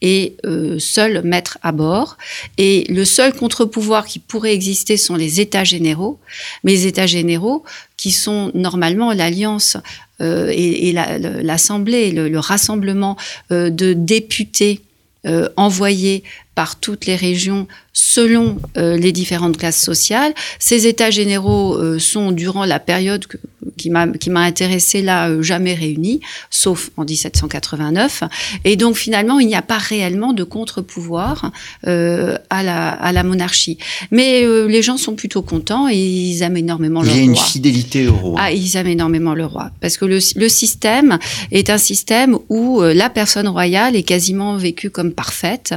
est 0.00 0.36
euh, 0.46 0.78
seul 0.78 1.22
maître 1.24 1.58
à 1.62 1.72
bord, 1.72 2.16
et 2.58 2.84
le 2.88 3.04
seul 3.04 3.32
contre-pouvoir 3.34 4.06
qui 4.06 4.18
pourrait 4.18 4.54
exister 4.54 4.96
sont 4.96 5.16
les 5.16 5.40
États 5.40 5.64
généraux. 5.64 6.18
Mais 6.64 6.72
les 6.72 6.86
États 6.86 7.06
généraux, 7.06 7.64
qui 7.96 8.12
sont 8.12 8.50
normalement 8.54 9.12
l'alliance 9.12 9.76
euh, 10.20 10.50
et, 10.50 10.88
et 10.88 10.92
l'Assemblée, 10.92 12.12
le, 12.12 12.28
le 12.28 12.38
rassemblement 12.38 13.16
euh, 13.52 13.70
de 13.70 13.92
députés 13.92 14.80
euh, 15.26 15.50
envoyés 15.56 16.24
par 16.54 16.78
toutes 16.78 17.06
les 17.06 17.16
régions 17.16 17.66
selon 17.92 18.58
euh, 18.76 18.96
les 18.96 19.12
différentes 19.12 19.56
classes 19.56 19.80
sociales. 19.80 20.32
Ces 20.58 20.86
états 20.86 21.10
généraux 21.10 21.74
euh, 21.74 21.98
sont, 21.98 22.32
durant 22.32 22.64
la 22.64 22.78
période 22.78 23.26
que, 23.26 23.36
qui 23.76 23.90
m'a 23.90 24.40
intéressé 24.40 25.02
là, 25.02 25.28
euh, 25.28 25.42
jamais 25.42 25.74
réunis, 25.74 26.20
sauf 26.50 26.90
en 26.96 27.04
1789. 27.04 28.24
Et 28.64 28.76
donc, 28.76 28.96
finalement, 28.96 29.40
il 29.40 29.48
n'y 29.48 29.54
a 29.54 29.62
pas 29.62 29.78
réellement 29.78 30.32
de 30.32 30.44
contre-pouvoir 30.44 31.50
à, 31.84 32.62
la, 32.62 32.88
à 32.90 33.12
la 33.12 33.22
monarchie. 33.22 33.78
Mais 34.10 34.46
les 34.68 34.82
gens 34.82 34.96
sont 34.96 35.14
plutôt 35.14 35.42
contents 35.42 35.88
et 35.88 35.96
ils 35.96 36.42
aiment 36.42 36.56
énormément 36.56 37.02
le 37.02 37.08
roi. 37.08 37.16
Il 37.16 37.18
y 37.18 37.22
a 37.22 37.30
une 37.30 37.36
fidélité 37.36 38.08
au 38.08 38.14
roi. 38.14 38.40
Ah, 38.40 38.52
ils 38.52 38.76
aiment 38.76 38.86
énormément 38.86 39.34
le 39.34 39.46
roi. 39.46 39.70
Parce 39.80 39.96
que 39.96 40.04
le, 40.04 40.18
le 40.36 40.48
système 40.48 41.18
est 41.50 41.70
un 41.70 41.78
système 41.78 42.38
où 42.48 42.82
la 42.82 43.10
personne 43.10 43.48
royale 43.48 43.96
est 43.96 44.02
quasiment 44.02 44.56
vécue 44.56 44.90
comme 44.90 45.12
parfaite. 45.12 45.74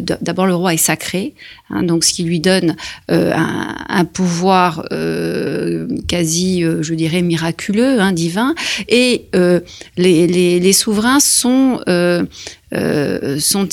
D'abord, 0.00 0.46
le 0.46 0.54
roi 0.54 0.74
est 0.74 0.76
sacré. 0.76 1.34
Hein, 1.70 1.82
donc 1.82 2.04
ce 2.04 2.12
qui 2.12 2.24
lui 2.24 2.40
donne 2.40 2.76
euh, 3.10 3.32
un, 3.34 4.04
pouvoir 4.04 4.86
euh, 4.92 5.86
quasi, 6.06 6.64
euh, 6.64 6.82
je 6.82 6.94
dirais, 6.94 7.22
miraculeux, 7.22 8.00
hein, 8.00 8.12
divin. 8.12 8.54
Et 8.88 9.26
les, 9.96 10.72
souverains 10.72 11.20
sont 11.20 11.78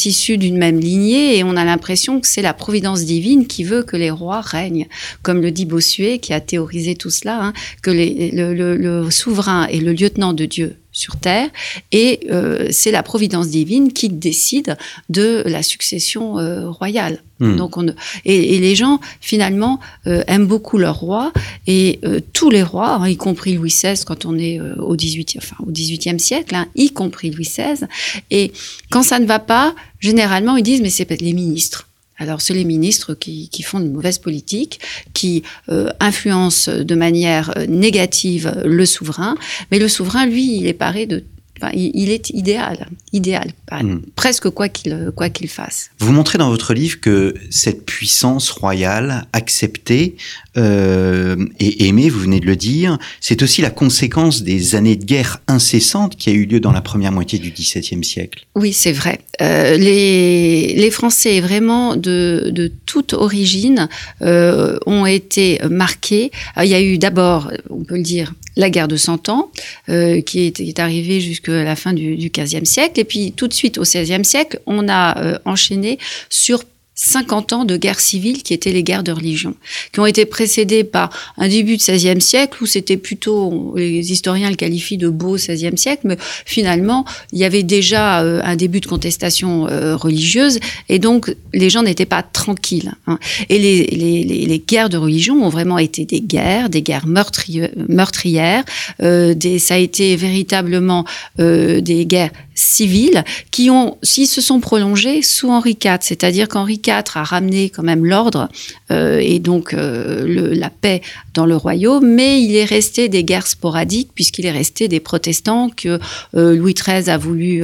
issus 0.06 0.38
d'une 0.38 0.58
même 0.58 0.80
lignée 0.80 1.38
et 1.38 1.44
on 1.44 1.56
a 1.56 1.66
l'impression 1.66 2.20
que 2.20 2.28
c'est 2.28 2.42
la 2.42 2.54
providence 2.54 3.06
divine 3.06 3.48
qui 3.48 3.64
veut 3.64 3.84
que 3.84 3.98
les 3.98 4.12
rois 4.12 4.42
règnent, 4.42 4.88
comme 5.22 5.42
le 5.42 5.52
dit 5.52 5.66
Bossuet 5.66 6.20
qui 6.20 6.34
a 6.34 6.40
théorisé 6.40 6.96
tout 6.96 7.10
cela, 7.10 7.42
hein, 7.42 7.54
que 7.82 7.92
le 7.92 9.10
souverain 9.12 9.68
est 9.68 9.80
le 9.80 9.94
lieutenant 9.94 10.34
de 10.34 10.46
Dieu 10.46 10.78
sur 10.96 11.18
Terre, 11.18 11.50
et 11.92 12.22
euh, 12.32 12.70
c'est 12.72 12.92
la 12.92 13.04
providence 13.04 13.50
divine 13.50 13.92
qui 13.92 14.08
décide 14.08 14.78
de 15.10 15.44
la 15.46 15.62
succession 15.62 16.40
euh, 16.40 16.70
royale. 16.70 17.22
Mmh. 17.40 17.56
Donc 17.58 17.76
on, 17.76 17.86
et, 18.24 18.56
et, 18.56 18.60
les 18.60 18.76
gens 18.76 19.02
finalement 19.20 19.82
euh, 20.08 20.24
aiment 20.28 20.48
beaucoup 20.48 20.78
leur 20.78 20.98
roi 21.02 21.34
et 21.68 22.00
euh, 22.06 22.22
tous 22.32 22.50
les 22.50 22.64
rois, 22.64 22.92
hein, 22.92 23.10
y 23.10 23.18
compris 23.18 23.56
Louis 23.56 23.72
XVI 23.72 24.02
quand 24.06 24.26
on 24.26 24.38
est 24.38 24.58
euh, 24.58 24.76
au 24.78 24.96
18 24.96 25.36
enfin 25.40 25.58
au 25.60 25.70
18e 25.70 26.18
siècle, 26.18 26.56
hein, 26.56 26.68
y 26.76 26.92
compris 26.92 27.32
Louis 27.32 27.44
XVI. 27.44 27.88
Et 28.32 28.54
quand 28.90 29.04
ça 29.04 29.20
ne 29.20 29.26
va 29.26 29.40
pas, 29.40 29.76
généralement 30.00 30.56
ils 30.56 30.64
disent 30.64 30.82
mais 30.82 30.90
c'est 30.90 31.12
les 31.20 31.34
ministres. 31.34 31.90
Alors, 32.18 32.42
c'est 32.42 32.54
les 32.54 32.64
ministres 32.64 33.14
qui, 33.14 33.50
qui, 33.50 33.64
font 33.64 33.80
une 33.80 33.92
mauvaise 33.92 34.20
politique, 34.20 34.80
qui 35.14 35.44
euh, 35.70 35.90
influencent 36.00 36.72
de 36.72 36.96
manière 36.96 37.58
euh, 37.58 37.66
négative 37.68 38.62
le 38.64 38.86
souverain, 38.86 39.36
mais 39.72 39.80
le 39.80 39.88
souverain, 39.88 40.26
lui, 40.26 40.58
il 40.58 40.68
est 40.68 40.74
paré 40.74 41.06
de 41.06 41.24
Enfin, 41.58 41.72
il 41.74 42.10
est 42.10 42.32
idéal, 42.32 42.90
idéal, 43.14 43.54
mmh. 43.72 44.00
presque 44.18 44.50
quoi 44.50 44.68
qu'il 44.68 45.14
quoi 45.16 45.30
qu'il 45.30 45.48
fasse. 45.48 45.90
Vous 46.00 46.12
montrez 46.12 46.38
dans 46.38 46.50
votre 46.50 46.74
livre 46.74 47.00
que 47.00 47.34
cette 47.50 47.86
puissance 47.86 48.50
royale 48.50 49.26
acceptée 49.32 50.18
euh, 50.58 51.38
et 51.60 51.88
aimée, 51.88 52.10
vous 52.10 52.20
venez 52.20 52.42
de 52.42 52.46
le 52.46 52.58
dire, 52.58 52.98
c'est 53.22 53.42
aussi 53.42 53.62
la 53.62 53.70
conséquence 53.70 54.44
des 54.44 54.76
années 54.76 54.98
de 54.98 55.06
guerre 55.06 55.40
incessantes 55.48 56.18
qui 56.18 56.30
a 56.30 56.34
eu 56.34 56.46
lieu 56.46 56.60
dans 56.60 56.74
la 56.74 56.82
première 56.82 57.14
moitié 57.14 57.40
du 57.40 57.52
XVIIe 57.52 58.04
siècle. 58.04 58.46
Oui, 58.56 58.74
c'est 58.74 58.92
vrai. 58.92 59.20
Euh, 59.42 59.78
les, 59.78 60.92
Français, 60.92 61.42
vraiment 61.42 61.96
de, 61.96 62.72
toute 62.86 63.14
origine, 63.14 63.90
euh, 64.22 64.78
ont 64.86 65.06
été 65.06 65.60
marqués. 65.70 66.32
il 66.62 66.68
y 66.68 66.76
a 66.76 66.82
eu 66.82 66.98
d'abord, 66.98 67.52
on 67.70 67.84
peut 67.84 67.98
le 67.98 68.04
dire, 68.04 68.34
la 68.56 68.70
guerre 68.70 68.88
de 68.88 68.98
Cent 68.98 69.30
Ans, 69.30 69.52
euh, 69.90 70.22
qui 70.22 70.46
est, 70.46 70.80
arrivée 70.80 71.20
jusqu'à 71.20 71.64
la 71.64 71.76
fin 71.76 71.94
du, 71.94 72.16
du 72.16 72.30
XVe 72.30 72.64
siècle. 72.66 73.00
Et 73.00 73.04
puis 73.04 73.34
tout 73.34 73.48
de 73.48 73.54
suite, 73.54 73.78
au 73.78 73.84
XVIe 73.84 74.26
siècle, 74.26 74.60
on 74.66 74.88
a 74.88 75.18
euh, 75.20 75.38
enchaîné 75.46 76.00
sur 76.30 76.64
50 76.96 77.52
ans 77.54 77.66
de 77.66 77.76
guerre 77.76 78.00
civile 78.00 78.42
qui 78.42 78.54
étaient 78.54 78.72
les 78.72 78.84
guerres 78.84 79.04
de 79.04 79.12
religion, 79.12 79.56
qui 79.92 80.00
ont 80.00 80.06
été 80.06 80.26
précédées 80.26 80.86
par 80.86 81.10
un 81.38 81.50
début 81.50 81.76
de 81.76 81.82
XVIe 81.82 82.22
siècle 82.22 82.64
où 82.64 82.66
c'était 82.66 82.96
plutôt, 82.96 83.74
les 83.76 84.12
historiens 84.14 84.50
le 84.50 84.56
qualifient 84.56 84.98
de 84.98 85.10
beau 85.10 85.36
XVIe 85.36 85.78
siècle, 85.78 86.04
mais 86.06 86.18
finalement, 86.46 87.04
il 87.34 87.40
y 87.40 87.44
avait 87.44 87.64
déjà 87.64 88.24
euh, 88.24 88.40
un 88.44 88.56
début 88.56 88.80
de 88.80 88.86
contestation 88.88 89.68
euh, 89.68 89.98
religieuse 89.98 90.60
et 90.88 90.98
donc 90.98 91.36
les 91.54 91.70
gens 91.70 91.84
n'étaient 91.84 92.06
pas 92.06 92.24
tranquilles. 92.24 92.94
Hein. 93.08 93.20
Et 93.50 93.60
les, 93.60 94.64
guerres 94.66 94.90
de 94.90 94.98
religion 94.98 95.44
ont 95.44 95.50
vraiment 95.50 95.78
été 95.78 96.06
des 96.06 96.22
guerres, 96.22 96.70
des 96.70 96.82
guerres 96.82 97.08
meurtrières, 97.08 98.64
euh, 99.04 99.36
ça 99.60 99.76
a 99.76 99.78
été 99.78 100.16
véritablement 100.16 101.06
des 101.38 102.06
guerres 102.08 102.32
civiles 102.56 103.24
qui 103.52 103.70
ont, 103.70 103.98
s'ils 104.02 104.28
se 104.28 104.42
sont 104.42 104.60
prolongées 104.60 105.22
sous 105.22 105.50
Henri 105.50 105.78
IV, 105.84 105.98
c'est-à-dire 106.02 106.48
qu'Henri 106.48 106.82
IV 106.86 107.04
a 107.16 107.24
ramené 107.24 107.70
quand 107.70 107.84
même 107.84 108.06
l'ordre 108.06 108.50
euh, 108.92 109.20
et 109.22 109.40
donc 109.40 109.74
euh, 109.74 110.56
la 110.56 110.70
paix 110.70 111.02
dans 111.34 111.46
le 111.46 111.56
royaume, 111.56 112.08
mais 112.08 112.42
il 112.42 112.56
est 112.56 112.66
resté 112.66 113.10
des 113.10 113.24
guerres 113.24 113.48
sporadiques 113.48 114.10
puisqu'il 114.16 114.46
est 114.46 114.52
resté 114.52 114.88
des 114.88 115.02
protestants 115.02 115.70
que 115.70 116.00
euh, 116.36 116.56
Louis 116.56 116.74
XIII 116.74 117.10
a 117.10 117.18
voulu 117.18 117.64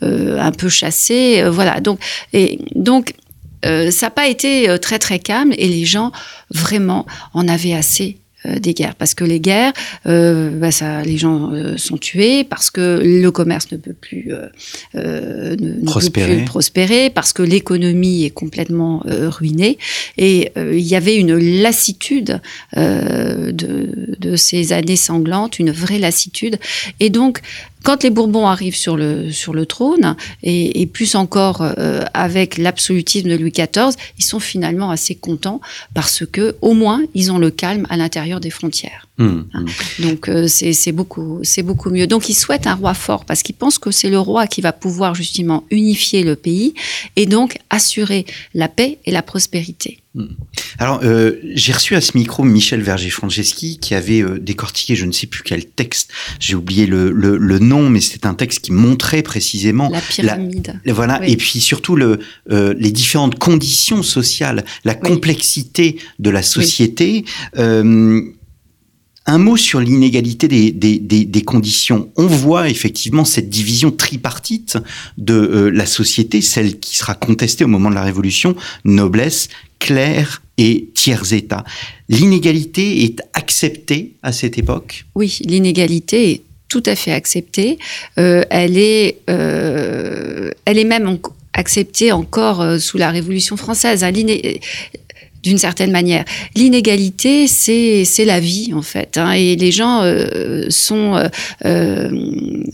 un 0.00 0.52
peu 0.52 0.68
chasser. 0.68 1.42
voilà, 1.48 1.80
donc, 1.80 2.00
et, 2.32 2.58
donc 2.74 3.14
ça 3.62 4.06
n'a 4.06 4.10
pas 4.10 4.28
été 4.28 4.78
très 4.80 4.98
très 4.98 5.18
calme 5.18 5.52
et 5.56 5.68
les 5.68 5.84
gens 5.84 6.12
vraiment 6.50 7.06
en 7.34 7.46
avaient 7.46 7.74
assez 7.74 8.16
des 8.44 8.74
guerres. 8.74 8.94
Parce 8.94 9.14
que 9.14 9.24
les 9.24 9.40
guerres 9.40 9.72
euh, 10.06 10.50
bah 10.50 10.70
ça 10.70 11.02
les 11.02 11.18
gens 11.18 11.52
euh, 11.52 11.76
sont 11.76 11.96
tués 11.96 12.44
parce 12.44 12.70
que 12.70 13.00
le 13.02 13.30
commerce 13.30 13.70
ne 13.72 13.76
peut 13.76 13.92
plus 13.92 14.32
euh, 14.32 14.46
euh 14.94 15.56
ne, 15.58 15.84
prospérer. 15.84 16.28
peut 16.28 16.36
plus 16.36 16.44
prospérer. 16.44 17.10
parce 17.10 17.32
que 17.32 17.42
l'économie 17.42 18.24
est 18.24 18.30
complètement 18.30 19.02
ruinée. 19.06 19.78
Et 20.16 20.52
il 20.56 20.80
y 20.80 20.94
avait 20.94 21.16
une 21.16 21.36
lassitude 21.62 22.40
de, 22.76 23.52
de 24.18 24.36
ces 24.36 24.72
années 24.72 24.96
sanglantes 24.96 25.58
une 25.58 25.70
vraie 25.70 25.98
lassitude. 25.98 26.58
Et 26.98 27.10
donc 27.10 27.40
quand 27.82 28.02
les 28.02 28.10
Bourbons 28.10 28.46
arrivent 28.46 28.76
sur 28.76 28.96
le, 28.96 29.32
sur 29.32 29.52
le 29.52 29.66
trône, 29.66 30.16
et, 30.42 30.82
et 30.82 30.86
plus 30.86 31.14
encore 31.14 31.62
euh, 31.62 32.04
avec 32.14 32.58
l'absolutisme 32.58 33.28
de 33.28 33.36
Louis 33.36 33.52
XIV, 33.52 33.96
ils 34.18 34.24
sont 34.24 34.40
finalement 34.40 34.90
assez 34.90 35.14
contents 35.14 35.60
parce 35.94 36.24
que 36.26 36.56
au 36.60 36.74
moins 36.74 37.02
ils 37.14 37.32
ont 37.32 37.38
le 37.38 37.50
calme 37.50 37.86
à 37.90 37.96
l'intérieur 37.96 38.40
des 38.40 38.50
frontières. 38.50 39.06
Mmh, 39.18 39.40
hein. 39.54 39.64
Donc 40.00 40.28
euh, 40.28 40.46
c'est 40.48 40.92
beaucoup, 40.92 41.40
c'est 41.42 41.62
beaucoup 41.62 41.90
mieux. 41.90 42.06
Donc 42.06 42.28
ils 42.28 42.34
souhaitent 42.34 42.66
un 42.66 42.74
roi 42.74 42.94
fort 42.94 43.24
parce 43.24 43.42
qu'ils 43.42 43.54
pensent 43.54 43.78
que 43.78 43.90
c'est 43.90 44.10
le 44.10 44.18
roi 44.18 44.46
qui 44.46 44.60
va 44.60 44.72
pouvoir 44.72 45.14
justement 45.14 45.64
unifier 45.70 46.22
le 46.22 46.36
pays 46.36 46.74
et 47.16 47.26
donc 47.26 47.58
assurer 47.70 48.26
la 48.54 48.68
paix 48.68 48.98
et 49.04 49.10
la 49.10 49.22
prospérité. 49.22 49.99
Mmh. 50.14 50.24
Alors, 50.80 51.00
euh, 51.04 51.36
j'ai 51.54 51.72
reçu 51.72 51.94
à 51.94 52.00
ce 52.00 52.16
micro 52.16 52.42
Michel 52.42 52.82
Verger-Franceschi 52.82 53.78
qui 53.78 53.94
avait 53.94 54.22
euh, 54.22 54.40
décortiqué, 54.40 54.96
je 54.96 55.06
ne 55.06 55.12
sais 55.12 55.28
plus 55.28 55.44
quel 55.44 55.64
texte, 55.64 56.10
j'ai 56.40 56.56
oublié 56.56 56.86
le, 56.86 57.12
le, 57.12 57.36
le, 57.36 57.58
nom, 57.60 57.88
mais 57.88 58.00
c'était 58.00 58.26
un 58.26 58.34
texte 58.34 58.60
qui 58.60 58.72
montrait 58.72 59.22
précisément 59.22 59.88
la 59.88 60.00
pyramide. 60.00 60.80
La, 60.84 60.92
voilà, 60.92 61.20
oui. 61.20 61.32
et 61.32 61.36
puis 61.36 61.60
surtout 61.60 61.94
le, 61.94 62.18
euh, 62.50 62.74
les 62.76 62.90
différentes 62.90 63.38
conditions 63.38 64.02
sociales, 64.02 64.64
la 64.84 64.94
oui. 64.94 65.00
complexité 65.00 65.98
de 66.18 66.30
la 66.30 66.42
société. 66.42 67.24
Oui. 67.56 68.34
Un 69.30 69.38
mot 69.38 69.56
sur 69.56 69.78
l'inégalité 69.78 70.48
des, 70.48 70.72
des, 70.72 70.98
des, 70.98 71.42
conditions. 71.42 72.10
On 72.16 72.26
voit 72.26 72.68
effectivement 72.68 73.24
cette 73.24 73.48
division 73.48 73.92
tripartite 73.92 74.76
de 75.18 75.34
euh, 75.34 75.70
la 75.70 75.86
société, 75.86 76.40
celle 76.40 76.80
qui 76.80 76.96
sera 76.96 77.14
contestée 77.14 77.62
au 77.62 77.68
moment 77.68 77.90
de 77.90 77.94
la 77.94 78.02
Révolution, 78.02 78.56
noblesse, 78.84 79.48
clerc 79.78 80.42
et 80.58 80.88
tiers 80.94 81.32
état. 81.32 81.62
L'inégalité 82.08 83.04
est 83.04 83.20
acceptée 83.32 84.16
à 84.24 84.32
cette 84.32 84.58
époque? 84.58 85.04
Oui, 85.14 85.38
l'inégalité 85.44 86.32
est 86.32 86.42
tout 86.68 86.82
à 86.84 86.96
fait 86.96 87.12
acceptée. 87.12 87.78
Euh, 88.18 88.42
elle, 88.50 88.76
est, 88.76 89.18
euh, 89.30 90.50
elle 90.64 90.78
est 90.78 90.84
même 90.84 91.18
acceptée 91.52 92.10
encore 92.10 92.80
sous 92.80 92.98
la 92.98 93.10
Révolution 93.10 93.56
française. 93.56 94.02
D'une 95.42 95.56
certaine 95.56 95.90
manière. 95.90 96.26
L'inégalité, 96.54 97.46
c'est 97.46 98.24
la 98.26 98.40
vie 98.40 98.72
en 98.74 98.82
fait, 98.82 99.16
hein, 99.16 99.32
et 99.32 99.56
les 99.56 99.72
gens 99.72 100.02
euh, 100.02 100.66
sont 100.68 101.16
euh, 101.16 101.28
euh, 101.64 102.10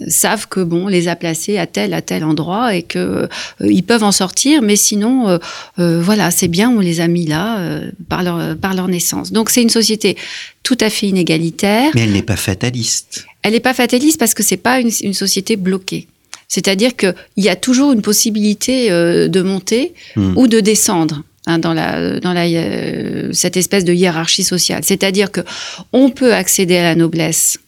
savent 0.09 0.49
que 0.49 0.59
bon, 0.61 0.87
on 0.87 0.89
les 0.89 1.07
a 1.07 1.15
placés 1.15 1.59
à 1.59 1.67
tel 1.69 1.95
à 1.95 2.03
tel 2.03 2.25
endroit 2.25 2.75
et 2.75 2.83
que 2.83 3.29
ils 3.61 3.85
peuvent 3.85 4.03
en 4.03 4.11
sortir, 4.11 4.63
mais 4.63 4.75
sinon, 4.75 5.39
voilà, 5.77 6.33
c'est 6.33 6.49
bien, 6.49 6.71
on 6.71 6.81
les 6.81 7.01
a 7.01 7.07
mis 7.07 7.27
là 7.27 7.81
par 8.09 8.25
leur 8.25 8.57
par 8.57 8.75
leur 8.75 8.89
naissance. 8.89 9.31
Donc 9.31 9.51
c'est 9.51 9.63
une 9.63 9.71
société 9.71 10.17
tout 10.65 10.79
à 10.81 10.91
fait 10.91 11.07
inégalitaire. 11.07 11.93
Mais 11.95 12.03
elle 12.03 12.13
n'est 12.13 12.23
pas 12.23 12.37
fataliste. 12.37 13.27
Elle 13.43 13.53
n'est 13.53 13.61
pas 13.61 13.75
fataliste 13.75 14.19
parce 14.19 14.35
que 14.35 14.43
c'est 14.43 14.57
pas 14.57 14.81
une, 14.81 14.91
une 15.03 15.15
société 15.15 15.55
bloquée. 15.55 16.09
C'est-à-dire 16.49 16.97
qu'il 16.97 17.15
y 17.37 17.49
a 17.49 17.57
toujours 17.57 17.93
une 17.93 18.03
possibilité 18.03 18.91
de 18.91 19.43
monter 19.43 19.95
mmh. 20.17 20.33
ou 20.37 20.49
de 20.49 20.61
descendre 20.61 21.23
hein, 21.47 21.59
dans, 21.59 21.77
euh, 21.77 23.33
cette 23.33 23.57
espèce 23.57 23.85
de 23.85 23.93
hiérarchie 23.93 24.45
sociale. 24.45 24.83
C'est-à-dire 24.85 25.31
que 25.31 25.41
on 25.93 26.11
peut 26.11 26.35
accéder 26.35 26.77
à 26.77 26.83
la 26.83 26.95
noblesse 26.95 27.59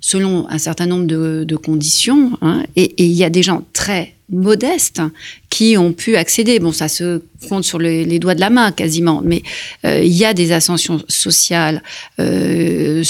selon 0.00 0.48
un 0.48 0.58
certain 0.58 0.86
nombre 0.86 1.06
de, 1.06 1.56
conditions, 1.56 2.36
hein, 2.42 2.64
et, 2.76 2.92
il 3.04 3.12
y 3.12 3.24
a 3.24 3.30
des 3.30 3.42
gens 3.42 3.64
très 3.72 4.11
modestes 4.30 5.02
qui 5.50 5.76
ont 5.76 5.92
pu 5.92 6.16
accéder. 6.16 6.58
Bon, 6.58 6.72
ça 6.72 6.88
se 6.88 7.20
compte 7.48 7.64
sur 7.64 7.78
les, 7.78 8.18
doigts 8.18 8.34
de 8.34 8.40
la 8.40 8.50
main 8.50 8.72
quasiment, 8.72 9.20
mais 9.22 9.42
euh, 9.84 10.00
il 10.02 10.12
y 10.12 10.24
a 10.24 10.32
des 10.32 10.52
ascensions 10.52 11.02
sociales. 11.08 11.82
Euh, 12.20 13.04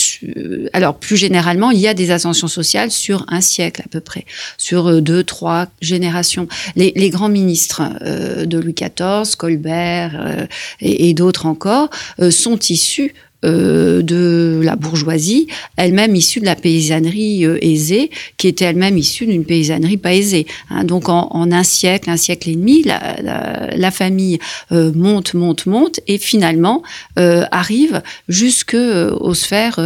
alors 0.72 0.98
plus 0.98 1.16
généralement, 1.16 1.70
il 1.70 1.78
y 1.78 1.88
a 1.88 1.94
des 1.94 2.10
ascensions 2.10 2.48
sociales 2.48 2.90
sur 2.90 3.24
un 3.28 3.40
siècle 3.40 3.82
à 3.84 3.88
peu 3.88 4.00
près, 4.00 4.24
sur 4.58 4.88
euh, 4.88 5.00
deux, 5.00 5.22
trois 5.22 5.68
générations. 5.80 6.48
Les, 6.76 7.10
grands 7.10 7.28
ministres 7.28 7.82
euh, 8.02 8.46
de 8.46 8.58
Louis 8.58 8.74
XIV, 8.74 9.36
Colbert 9.36 10.46
et 10.80 11.14
d'autres 11.14 11.46
encore, 11.46 11.90
sont 12.30 12.58
issus 12.58 13.14
euh, 13.44 14.02
de 14.02 14.60
la 14.62 14.76
bourgeoisie, 14.76 15.48
elle-même 15.76 16.14
issue 16.16 16.40
de 16.40 16.44
la 16.44 16.56
paysannerie 16.56 17.44
euh, 17.44 17.58
aisée, 17.60 18.10
qui 18.36 18.48
était 18.48 18.66
elle-même 18.66 18.98
issue 18.98 19.26
d'une 19.26 19.44
paysannerie 19.44 19.96
pas 19.96 20.14
aisée. 20.14 20.46
Hein. 20.70 20.84
donc 20.84 21.08
en, 21.08 21.28
en, 21.30 21.52
un 21.52 21.62
siècle, 21.62 22.10
un 22.10 22.16
siècle 22.16 22.50
et 22.50 22.56
demi, 22.56 22.82
la, 22.82 23.16
la, 23.22 23.68
la 23.76 23.90
famille 23.90 24.38
euh, 24.70 24.92
monte, 24.94 25.34
monte, 25.34 25.66
monte, 25.66 26.00
et 26.06 26.18
finalement 26.18 26.82
euh, 27.18 27.44
arrive 27.50 28.02
jusque 28.28 28.74
euh, 28.74 29.14
aux 29.20 29.34
sphères 29.34 29.80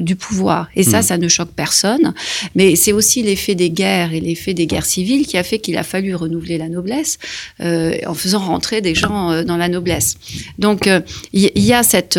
du 0.00 0.16
pouvoir. 0.16 0.68
Et 0.76 0.82
ça, 0.82 1.00
mmh. 1.00 1.02
ça 1.02 1.18
ne 1.18 1.28
choque 1.28 1.52
personne. 1.54 2.14
Mais 2.54 2.76
c'est 2.76 2.92
aussi 2.92 3.22
l'effet 3.22 3.54
des 3.54 3.70
guerres 3.70 4.12
et 4.12 4.20
l'effet 4.20 4.54
des 4.54 4.66
guerres 4.66 4.86
civiles 4.86 5.26
qui 5.26 5.36
a 5.36 5.42
fait 5.42 5.58
qu'il 5.58 5.76
a 5.76 5.82
fallu 5.82 6.14
renouveler 6.14 6.58
la 6.58 6.68
noblesse 6.68 7.18
en 7.60 8.14
faisant 8.14 8.40
rentrer 8.40 8.80
des 8.80 8.94
gens 8.94 9.42
dans 9.44 9.56
la 9.56 9.68
noblesse. 9.68 10.16
Donc 10.58 10.88
il 11.32 11.50
y, 11.54 11.60
y, 11.60 11.72
a 11.72 11.82
cette 11.82 12.18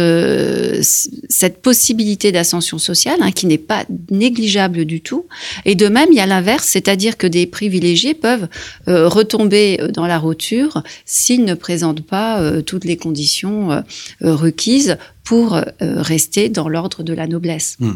cette 0.81 1.61
possibilité 1.61 2.31
d'ascension 2.31 2.77
sociale 2.77 3.17
hein, 3.21 3.31
qui 3.31 3.45
n'est 3.45 3.57
pas 3.57 3.85
négligeable 4.09 4.85
du 4.85 5.01
tout. 5.01 5.25
Et 5.65 5.75
de 5.75 5.87
même, 5.87 6.09
il 6.11 6.17
y 6.17 6.21
a 6.21 6.25
l'inverse, 6.25 6.67
c'est-à-dire 6.67 7.17
que 7.17 7.27
des 7.27 7.45
privilégiés 7.45 8.13
peuvent 8.13 8.47
euh, 8.87 9.07
retomber 9.07 9.77
euh, 9.79 9.87
dans 9.89 10.07
la 10.07 10.17
roture 10.17 10.83
s'ils 11.05 11.45
ne 11.45 11.53
présentent 11.53 12.05
pas 12.05 12.39
euh, 12.39 12.61
toutes 12.61 12.85
les 12.85 12.97
conditions 12.97 13.83
requises 14.21 14.97
pour 15.23 15.59
rester 15.79 16.49
dans 16.49 16.67
l'ordre 16.67 17.01
de 17.01 17.13
la 17.13 17.27
noblesse. 17.27 17.77
Mmh. 17.79 17.91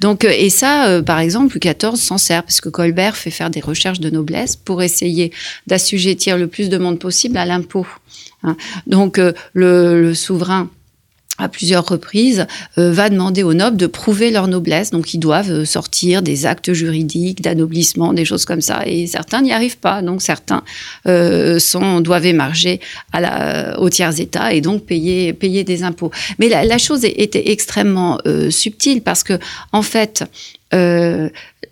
Donc, 0.00 0.24
et 0.24 0.50
ça, 0.50 1.02
par 1.04 1.20
exemple, 1.20 1.54
Louis 1.54 1.72
XIV 1.72 1.96
s'en 1.96 2.18
sert 2.18 2.42
parce 2.42 2.60
que 2.60 2.68
Colbert 2.68 3.16
fait 3.16 3.30
faire 3.30 3.50
des 3.50 3.60
recherches 3.60 4.00
de 4.00 4.10
noblesse 4.10 4.56
pour 4.56 4.82
essayer 4.82 5.32
d'assujettir 5.66 6.36
le 6.36 6.48
plus 6.48 6.68
de 6.68 6.78
monde 6.78 6.98
possible 6.98 7.36
à 7.36 7.44
l'impôt. 7.44 7.86
Hein. 8.42 8.56
Donc, 8.86 9.18
le, 9.18 9.34
le 10.02 10.14
souverain 10.14 10.68
à 11.38 11.48
plusieurs 11.48 11.84
reprises, 11.86 12.46
euh, 12.78 12.92
va 12.92 13.10
demander 13.10 13.42
aux 13.42 13.54
nobles 13.54 13.76
de 13.76 13.86
prouver 13.86 14.30
leur 14.30 14.46
noblesse. 14.46 14.90
Donc, 14.90 15.14
ils 15.14 15.18
doivent 15.18 15.50
euh, 15.50 15.64
sortir 15.64 16.22
des 16.22 16.46
actes 16.46 16.72
juridiques, 16.72 17.42
d'anoblissement, 17.42 18.12
des 18.12 18.24
choses 18.24 18.44
comme 18.44 18.60
ça. 18.60 18.82
Et 18.86 19.06
certains 19.06 19.42
n'y 19.42 19.52
arrivent 19.52 19.78
pas. 19.78 20.02
Donc, 20.02 20.22
certains 20.22 20.62
euh, 21.08 21.58
sont, 21.58 22.00
doivent 22.00 22.26
émarger 22.26 22.80
à 23.12 23.20
la, 23.20 23.80
au 23.80 23.90
tiers 23.90 24.18
état 24.20 24.52
et 24.52 24.60
donc 24.60 24.84
payer, 24.84 25.32
payer 25.32 25.64
des 25.64 25.82
impôts. 25.82 26.12
Mais 26.38 26.48
la, 26.48 26.64
la 26.64 26.78
chose 26.78 27.04
était 27.04 27.50
extrêmement 27.50 28.18
euh, 28.26 28.50
subtile 28.50 29.02
parce 29.02 29.24
que, 29.24 29.38
en 29.72 29.82
fait, 29.82 30.24
euh, 30.72 31.28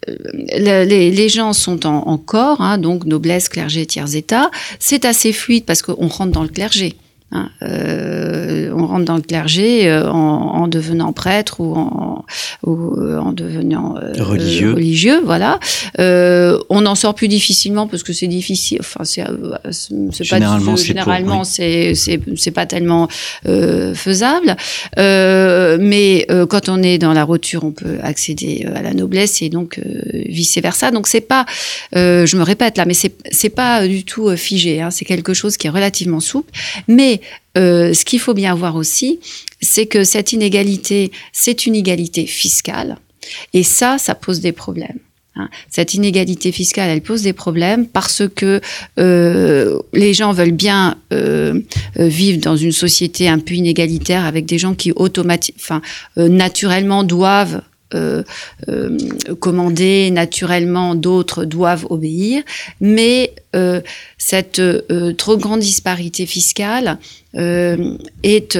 les, 0.08 1.10
les, 1.10 1.28
gens 1.28 1.52
sont 1.52 1.86
en, 1.86 2.08
en 2.08 2.18
corps, 2.18 2.60
hein, 2.60 2.78
donc 2.78 3.04
noblesse, 3.04 3.48
clergé, 3.48 3.86
tiers 3.86 4.14
état. 4.14 4.50
C'est 4.80 5.04
assez 5.04 5.32
fluide 5.32 5.64
parce 5.64 5.82
qu'on 5.82 6.08
rentre 6.08 6.32
dans 6.32 6.42
le 6.42 6.48
clergé. 6.48 6.96
Hein, 7.34 7.48
euh, 7.62 8.70
on 8.76 8.86
rentre 8.86 9.06
dans 9.06 9.16
le 9.16 9.22
clergé 9.22 9.88
euh, 9.88 10.10
en, 10.10 10.16
en, 10.62 10.68
devenant 10.68 11.14
prêtre 11.14 11.60
ou 11.60 11.74
en, 11.74 12.26
ou 12.62 12.94
euh, 12.98 13.18
en 13.18 13.32
devenant 13.32 13.96
euh, 13.96 14.12
religieux. 14.22 14.74
religieux. 14.74 15.20
voilà. 15.24 15.58
Euh, 15.98 16.58
on 16.68 16.84
en 16.84 16.94
sort 16.94 17.14
plus 17.14 17.28
difficilement 17.28 17.86
parce 17.86 18.02
que 18.02 18.12
c'est 18.12 18.26
difficile. 18.26 18.78
Enfin, 18.80 19.04
c'est 19.04 19.24
généralement, 20.20 20.74
pas 20.74 20.82
généralement 20.82 21.44
c'est 21.44 21.94
c'est 21.94 22.20
c'est 22.36 22.50
pas 22.50 22.66
tellement 22.66 23.08
faisable. 23.44 24.56
mais 24.98 26.26
quand 26.50 26.68
on 26.68 26.82
est 26.82 26.98
dans 26.98 27.14
la 27.14 27.24
roture, 27.24 27.64
on 27.64 27.72
peut 27.72 27.96
accéder 28.02 28.66
à 28.74 28.82
la 28.82 28.92
noblesse 28.92 29.40
et 29.40 29.48
donc 29.48 29.80
vice 30.12 30.58
versa. 30.58 30.90
Donc 30.90 31.06
c'est 31.06 31.22
pas, 31.22 31.46
je 31.94 32.36
me 32.36 32.42
répète 32.42 32.76
là, 32.76 32.84
mais 32.84 32.94
c'est 32.94 33.14
c'est 33.30 33.48
pas 33.48 33.88
du 33.88 34.04
tout 34.04 34.36
figé. 34.36 34.82
Hein, 34.82 34.90
c'est 34.90 35.06
quelque 35.06 35.32
chose 35.32 35.56
qui 35.56 35.66
est 35.66 35.70
relativement 35.70 36.20
souple, 36.20 36.52
mais 36.88 37.21
euh, 37.56 37.92
ce 37.92 38.04
qu'il 38.04 38.20
faut 38.20 38.34
bien 38.34 38.54
voir 38.54 38.76
aussi, 38.76 39.20
c'est 39.60 39.86
que 39.86 40.04
cette 40.04 40.32
inégalité, 40.32 41.12
c'est 41.32 41.66
une 41.66 41.74
inégalité 41.74 42.26
fiscale. 42.26 42.98
Et 43.52 43.62
ça, 43.62 43.98
ça 43.98 44.14
pose 44.14 44.40
des 44.40 44.52
problèmes. 44.52 44.98
Hein. 45.36 45.48
Cette 45.70 45.94
inégalité 45.94 46.50
fiscale, 46.50 46.90
elle 46.90 47.02
pose 47.02 47.22
des 47.22 47.32
problèmes 47.32 47.86
parce 47.86 48.22
que 48.34 48.60
euh, 48.98 49.78
les 49.92 50.14
gens 50.14 50.32
veulent 50.32 50.52
bien 50.52 50.96
euh, 51.12 51.60
vivre 51.96 52.40
dans 52.40 52.56
une 52.56 52.72
société 52.72 53.28
un 53.28 53.38
peu 53.38 53.54
inégalitaire 53.54 54.24
avec 54.24 54.46
des 54.46 54.58
gens 54.58 54.74
qui 54.74 54.92
automatiquement, 54.92 55.80
naturellement 56.16 57.04
doivent 57.04 57.62
commander 59.38 60.10
naturellement, 60.10 60.94
d'autres 60.94 61.44
doivent 61.44 61.86
obéir, 61.90 62.42
mais 62.80 63.34
cette 64.16 64.62
trop 65.18 65.36
grande 65.36 65.60
disparité 65.60 66.24
fiscale 66.24 66.98
euh, 67.34 67.96
est, 68.22 68.56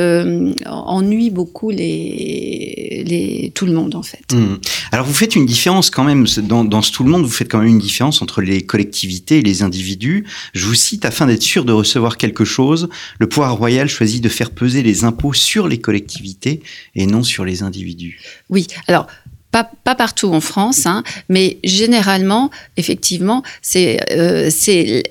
ennuie 0.66 1.30
beaucoup 1.30 1.70
les, 1.70 3.04
les, 3.06 3.52
tout 3.54 3.66
le 3.66 3.72
monde 3.72 3.94
en 3.94 4.02
fait. 4.02 4.32
Mmh. 4.32 4.58
Alors 4.92 5.06
vous 5.06 5.14
faites 5.14 5.36
une 5.36 5.46
différence 5.46 5.90
quand 5.90 6.04
même 6.04 6.26
dans, 6.42 6.64
dans 6.64 6.82
ce 6.82 6.92
tout 6.92 7.04
le 7.04 7.10
monde, 7.10 7.22
vous 7.22 7.30
faites 7.30 7.50
quand 7.50 7.58
même 7.58 7.68
une 7.68 7.78
différence 7.78 8.22
entre 8.22 8.40
les 8.40 8.62
collectivités 8.62 9.38
et 9.38 9.42
les 9.42 9.62
individus. 9.62 10.24
Je 10.54 10.66
vous 10.66 10.74
cite 10.74 11.04
afin 11.04 11.26
d'être 11.26 11.42
sûr 11.42 11.64
de 11.64 11.72
recevoir 11.72 12.16
quelque 12.16 12.44
chose, 12.44 12.88
le 13.18 13.28
pouvoir 13.28 13.56
royal 13.56 13.88
choisit 13.88 14.22
de 14.22 14.28
faire 14.28 14.50
peser 14.50 14.82
les 14.82 15.04
impôts 15.04 15.32
sur 15.32 15.68
les 15.68 15.78
collectivités 15.78 16.62
et 16.94 17.06
non 17.06 17.22
sur 17.22 17.44
les 17.44 17.62
individus. 17.62 18.20
Oui, 18.50 18.66
alors 18.86 19.06
pas, 19.50 19.70
pas, 19.84 19.94
partout 19.94 20.28
en 20.28 20.40
France, 20.40 20.86
hein, 20.86 21.02
mais 21.28 21.58
généralement, 21.62 22.50
effectivement, 22.78 23.42
c'est 23.60 24.00
euh, 24.10 24.50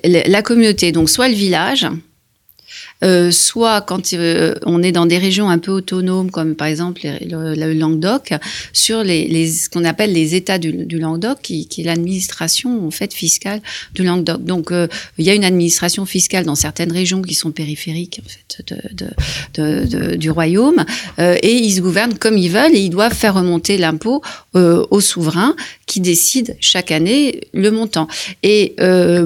la 0.04 0.42
communauté, 0.42 0.90
donc 0.90 1.08
soit 1.08 1.28
le 1.28 1.34
village, 1.34 1.86
euh, 3.02 3.30
soit 3.30 3.80
quand 3.80 4.12
euh, 4.12 4.54
on 4.64 4.82
est 4.82 4.92
dans 4.92 5.06
des 5.06 5.18
régions 5.18 5.48
un 5.48 5.58
peu 5.58 5.72
autonomes, 5.72 6.30
comme 6.30 6.54
par 6.54 6.66
exemple 6.66 7.00
le, 7.04 7.54
le 7.54 7.72
Languedoc, 7.74 8.32
sur 8.72 9.02
les, 9.02 9.26
les 9.28 9.48
ce 9.48 9.68
qu'on 9.68 9.84
appelle 9.84 10.12
les 10.12 10.34
États 10.34 10.58
du, 10.58 10.72
du 10.72 10.98
Languedoc, 10.98 11.38
qui, 11.42 11.66
qui 11.66 11.82
est 11.82 11.84
l'administration 11.84 12.86
en 12.86 12.90
fait 12.90 13.12
fiscale 13.12 13.60
du 13.94 14.02
Languedoc. 14.04 14.44
Donc 14.44 14.72
euh, 14.72 14.86
il 15.18 15.24
y 15.26 15.30
a 15.30 15.34
une 15.34 15.44
administration 15.44 16.06
fiscale 16.06 16.44
dans 16.44 16.54
certaines 16.54 16.92
régions 16.92 17.22
qui 17.22 17.34
sont 17.34 17.50
périphériques 17.50 18.20
en 18.24 18.28
fait 18.28 18.74
de, 18.74 19.04
de, 19.54 19.86
de, 19.86 20.16
du 20.16 20.30
royaume, 20.30 20.84
euh, 21.18 21.36
et 21.42 21.54
ils 21.54 21.74
se 21.74 21.80
gouvernent 21.80 22.18
comme 22.18 22.38
ils 22.38 22.50
veulent 22.50 22.74
et 22.74 22.80
ils 22.80 22.90
doivent 22.90 23.14
faire 23.14 23.34
remonter 23.34 23.78
l'impôt 23.78 24.22
euh, 24.54 24.84
au 24.90 25.00
souverain 25.00 25.54
qui 25.86 26.00
décide 26.00 26.56
chaque 26.60 26.90
année 26.90 27.40
le 27.52 27.70
montant. 27.70 28.08
Et 28.42 28.74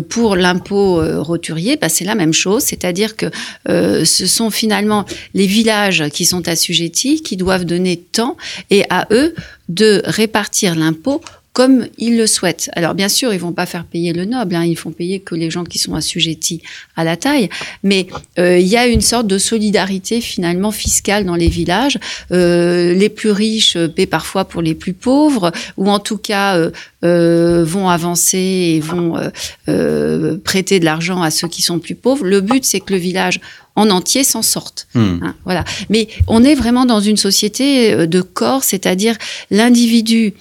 pour 0.08 0.34
l'impôt 0.36 1.00
roturier, 1.22 1.76
bah, 1.76 1.88
c'est 1.88 2.04
la 2.04 2.14
même 2.14 2.32
chose, 2.32 2.62
c'est-à-dire 2.64 3.16
que 3.16 3.26
euh, 3.68 4.04
ce 4.04 4.26
sont 4.26 4.50
finalement 4.50 5.04
les 5.34 5.46
villages 5.46 6.04
qui 6.12 6.24
sont 6.24 6.48
assujettis, 6.48 7.22
qui 7.22 7.36
doivent 7.36 7.64
donner 7.64 7.96
temps 7.96 8.36
et 8.70 8.84
à 8.90 9.06
eux 9.10 9.34
de 9.68 10.02
répartir 10.04 10.74
l'impôt 10.74 11.20
comme 11.56 11.86
ils 11.96 12.18
le 12.18 12.26
souhaitent. 12.26 12.68
Alors 12.74 12.92
bien 12.92 13.08
sûr, 13.08 13.32
ils 13.32 13.40
vont 13.40 13.54
pas 13.54 13.64
faire 13.64 13.86
payer 13.86 14.12
le 14.12 14.26
noble, 14.26 14.54
hein, 14.54 14.66
ils 14.66 14.76
font 14.76 14.90
payer 14.90 15.20
que 15.20 15.34
les 15.34 15.50
gens 15.50 15.64
qui 15.64 15.78
sont 15.78 15.94
assujettis 15.94 16.60
à 16.96 17.02
la 17.02 17.16
taille, 17.16 17.48
mais 17.82 18.08
euh, 18.38 18.58
il 18.58 18.66
y 18.66 18.76
a 18.76 18.86
une 18.86 19.00
sorte 19.00 19.26
de 19.26 19.38
solidarité 19.38 20.20
finalement 20.20 20.70
fiscale 20.70 21.24
dans 21.24 21.34
les 21.34 21.48
villages. 21.48 21.98
Euh, 22.30 22.92
les 22.92 23.08
plus 23.08 23.30
riches 23.30 23.78
paient 23.96 24.04
parfois 24.04 24.44
pour 24.44 24.60
les 24.60 24.74
plus 24.74 24.92
pauvres, 24.92 25.50
ou 25.78 25.88
en 25.88 25.98
tout 25.98 26.18
cas 26.18 26.58
euh, 26.58 26.70
euh 27.02 27.64
vont 27.64 27.88
avancer 27.88 28.36
et 28.76 28.80
vont 28.80 29.16
euh, 29.16 29.30
euh, 29.70 30.36
prêter 30.36 30.78
de 30.78 30.84
l'argent 30.84 31.22
à 31.22 31.30
ceux 31.30 31.48
qui 31.48 31.62
sont 31.62 31.78
plus 31.78 31.94
pauvres. 31.94 32.26
Le 32.26 32.42
but, 32.42 32.66
c'est 32.66 32.80
que 32.80 32.92
le 32.92 32.98
village 32.98 33.40
en 33.76 33.88
entier 33.88 34.24
s'en 34.24 34.42
sorte. 34.42 34.88
Mmh. 34.92 35.20
Hein, 35.22 35.34
voilà. 35.46 35.64
Mais 35.88 36.08
on 36.28 36.44
est 36.44 36.54
vraiment 36.54 36.84
dans 36.84 37.00
une 37.00 37.16
société 37.16 38.06
de 38.06 38.20
corps, 38.20 38.62
c'est-à-dire 38.62 39.16
l'individu 39.50 40.34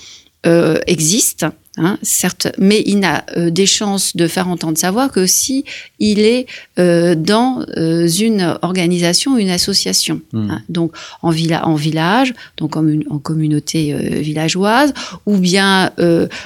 euh, 0.46 0.80
existe, 0.88 1.46
hein, 1.78 1.98
certes, 2.02 2.48
mais 2.58 2.84
il 2.86 3.00
n'a 3.00 3.26
euh, 3.36 3.50
des 3.50 3.66
chances 3.66 4.16
de 4.16 4.28
faire 4.28 4.48
entendre 4.48 4.78
sa 4.78 4.92
voix 4.92 5.10
que 5.10 5.26
si 5.26 5.66
il 6.00 6.20
est 6.20 6.46
euh, 6.80 7.16
dans 7.16 7.66
une 7.76 8.58
organisation, 8.62 9.38
une 9.38 9.50
association. 9.50 10.22
Mmh. 10.34 10.50
Hein, 10.50 10.62
donc 10.70 10.92
en, 11.22 11.32
villa, 11.32 11.68
en 11.68 11.76
village, 11.76 12.34
donc 12.58 12.78
en, 12.78 12.86
en 13.10 13.20
communauté 13.20 13.94
villageoise, 14.22 14.94
ou 15.26 15.38
bien 15.38 15.92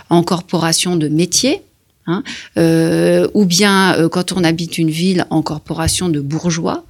en 0.09 0.23
corporation 0.23 0.95
de 0.95 1.07
métier. 1.07 1.61
Hein, 2.09 2.23
euh, 2.57 3.27
ou 3.35 3.45
bien 3.45 3.93
euh, 3.93 4.09
quand 4.09 4.31
on 4.31 4.43
habite 4.43 4.79
une 4.79 4.89
ville 4.89 5.27
en 5.29 5.43
corporation 5.43 6.09
de 6.09 6.19
bourgeois. 6.19 6.83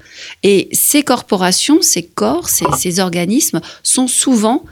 Et 0.43 0.69
ces 0.71 1.03
corporations, 1.03 1.79
ces 1.81 2.03
corps, 2.03 2.47
ces, 2.47 2.63
ces 2.77 3.01
organismes 3.01 3.59
sont 3.83 4.07
souvent 4.07 4.63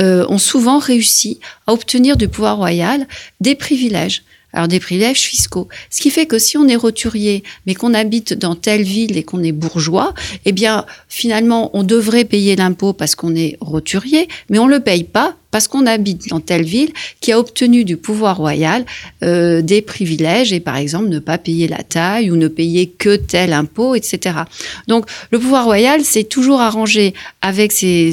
euh, 0.00 0.26
ont 0.28 0.38
souvent 0.38 0.78
réussi 0.78 1.40
à 1.66 1.72
obtenir 1.72 2.16
du 2.16 2.28
pouvoir 2.28 2.56
royal 2.58 3.06
des 3.40 3.54
privilèges. 3.54 4.24
Alors 4.56 4.68
des 4.68 4.80
privilèges 4.80 5.20
fiscaux. 5.20 5.68
Ce 5.90 6.00
qui 6.00 6.10
fait 6.10 6.26
que 6.26 6.38
si 6.38 6.56
on 6.56 6.66
est 6.66 6.76
roturier, 6.76 7.44
mais 7.66 7.74
qu'on 7.74 7.94
habite 7.94 8.32
dans 8.32 8.54
telle 8.54 8.82
ville 8.82 9.16
et 9.18 9.22
qu'on 9.22 9.42
est 9.42 9.52
bourgeois, 9.52 10.14
eh 10.46 10.52
bien, 10.52 10.86
finalement, 11.08 11.70
on 11.74 11.82
devrait 11.82 12.24
payer 12.24 12.56
l'impôt 12.56 12.94
parce 12.94 13.14
qu'on 13.14 13.34
est 13.34 13.58
roturier, 13.60 14.28
mais 14.48 14.58
on 14.58 14.66
le 14.66 14.80
paye 14.80 15.04
pas 15.04 15.36
parce 15.50 15.68
qu'on 15.68 15.86
habite 15.86 16.28
dans 16.28 16.40
telle 16.40 16.64
ville 16.64 16.92
qui 17.20 17.32
a 17.32 17.38
obtenu 17.38 17.84
du 17.84 17.96
pouvoir 17.96 18.36
royal 18.36 18.84
euh, 19.22 19.62
des 19.62 19.80
privilèges 19.80 20.52
et 20.52 20.60
par 20.60 20.76
exemple 20.76 21.08
ne 21.08 21.18
pas 21.18 21.38
payer 21.38 21.66
la 21.68 21.82
taille 21.82 22.30
ou 22.30 22.36
ne 22.36 22.48
payer 22.48 22.88
que 22.88 23.16
tel 23.16 23.52
impôt, 23.52 23.94
etc. 23.94 24.40
Donc 24.86 25.06
le 25.30 25.38
pouvoir 25.38 25.64
royal 25.64 26.04
s'est 26.04 26.24
toujours 26.24 26.60
arrangé 26.60 27.14
avec 27.40 27.72
ces, 27.72 28.12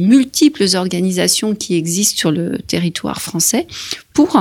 multiples 0.00 0.66
organisations 0.74 1.54
qui 1.54 1.74
existent 1.74 2.18
sur 2.18 2.30
le 2.30 2.58
territoire 2.58 3.20
français 3.20 3.66
pour 4.12 4.36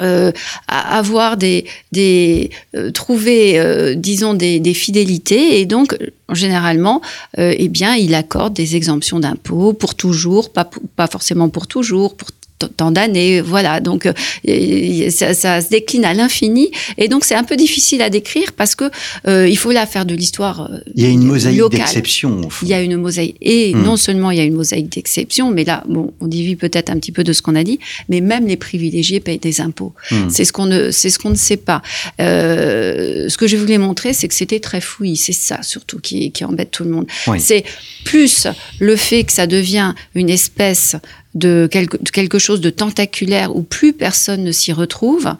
euh, 0.00 0.30
avoir 0.68 1.36
des, 1.36 1.64
des 1.90 2.50
euh, 2.76 2.92
trouver 2.92 3.58
euh, 3.58 3.96
disons 3.96 4.34
des, 4.34 4.60
des, 4.60 4.74
fidélités. 4.74 5.60
Et 5.60 5.66
donc 5.66 5.96
généralement 6.32 7.00
euh, 7.38 7.54
eh 7.58 7.68
bien 7.68 7.96
il 7.96 8.14
accorde 8.14 8.52
des 8.52 8.76
exemptions 8.76 9.18
d'impôts 9.18 9.72
pour 9.72 9.96
toujours 9.96 10.52
pas 10.52 10.70
pas 10.94 11.08
forcément 11.08 11.48
pour 11.48 11.66
toujours 11.66 12.16
pour 12.16 12.28
tant 12.68 12.90
d'années, 12.90 13.40
voilà. 13.40 13.80
Donc 13.80 14.06
euh, 14.06 15.10
ça, 15.10 15.34
ça, 15.34 15.60
se 15.60 15.68
décline 15.68 16.04
à 16.04 16.14
l'infini, 16.14 16.70
et 16.98 17.08
donc 17.08 17.24
c'est 17.24 17.34
un 17.34 17.44
peu 17.44 17.56
difficile 17.56 18.02
à 18.02 18.10
décrire 18.10 18.52
parce 18.52 18.74
que 18.74 18.84
euh, 19.26 19.48
il 19.48 19.56
faut 19.56 19.72
là 19.72 19.86
faire 19.86 20.06
de 20.06 20.14
l'histoire. 20.14 20.70
Euh, 20.70 20.78
il 20.94 21.02
y 21.02 21.06
a 21.06 21.10
une 21.10 21.24
mosaïque 21.24 21.70
d'exception. 21.70 22.40
Il 22.62 22.68
y 22.68 22.74
a 22.74 22.82
une 22.82 22.96
mosaïque, 22.96 23.36
et 23.40 23.74
hmm. 23.74 23.82
non 23.82 23.96
seulement 23.96 24.30
il 24.30 24.38
y 24.38 24.40
a 24.40 24.44
une 24.44 24.54
mosaïque 24.54 24.90
d'exception, 24.90 25.50
mais 25.50 25.64
là, 25.64 25.84
bon, 25.88 26.12
on 26.20 26.26
divise 26.26 26.56
peut-être 26.56 26.90
un 26.90 26.98
petit 26.98 27.12
peu 27.12 27.24
de 27.24 27.32
ce 27.32 27.42
qu'on 27.42 27.54
a 27.54 27.64
dit, 27.64 27.78
mais 28.08 28.20
même 28.20 28.46
les 28.46 28.56
privilégiés 28.56 29.20
payent 29.20 29.38
des 29.38 29.60
impôts. 29.60 29.94
Hmm. 30.10 30.28
C'est 30.28 30.44
ce 30.44 30.52
qu'on 30.52 30.66
ne, 30.66 30.90
c'est 30.90 31.10
ce 31.10 31.18
qu'on 31.18 31.30
ne 31.30 31.36
sait 31.36 31.56
pas. 31.56 31.82
Euh, 32.20 33.28
ce 33.28 33.36
que 33.36 33.46
je 33.46 33.56
voulais 33.56 33.78
montrer, 33.78 34.12
c'est 34.12 34.28
que 34.28 34.34
c'était 34.34 34.60
très 34.60 34.80
fouillis. 34.80 35.16
C'est 35.16 35.32
ça 35.32 35.62
surtout 35.62 35.98
qui, 35.98 36.30
qui 36.32 36.44
embête 36.44 36.70
tout 36.70 36.84
le 36.84 36.90
monde. 36.90 37.06
Oui. 37.26 37.40
C'est 37.40 37.64
plus 38.04 38.46
le 38.78 38.96
fait 38.96 39.24
que 39.24 39.32
ça 39.32 39.46
devient 39.46 39.94
une 40.14 40.30
espèce 40.30 40.96
de 41.34 41.68
quelque, 41.70 42.38
chose 42.38 42.60
de 42.60 42.70
tentaculaire 42.70 43.54
où 43.54 43.62
plus 43.62 43.92
personne 43.92 44.42
ne 44.42 44.52
s'y 44.52 44.72
retrouve, 44.72 45.34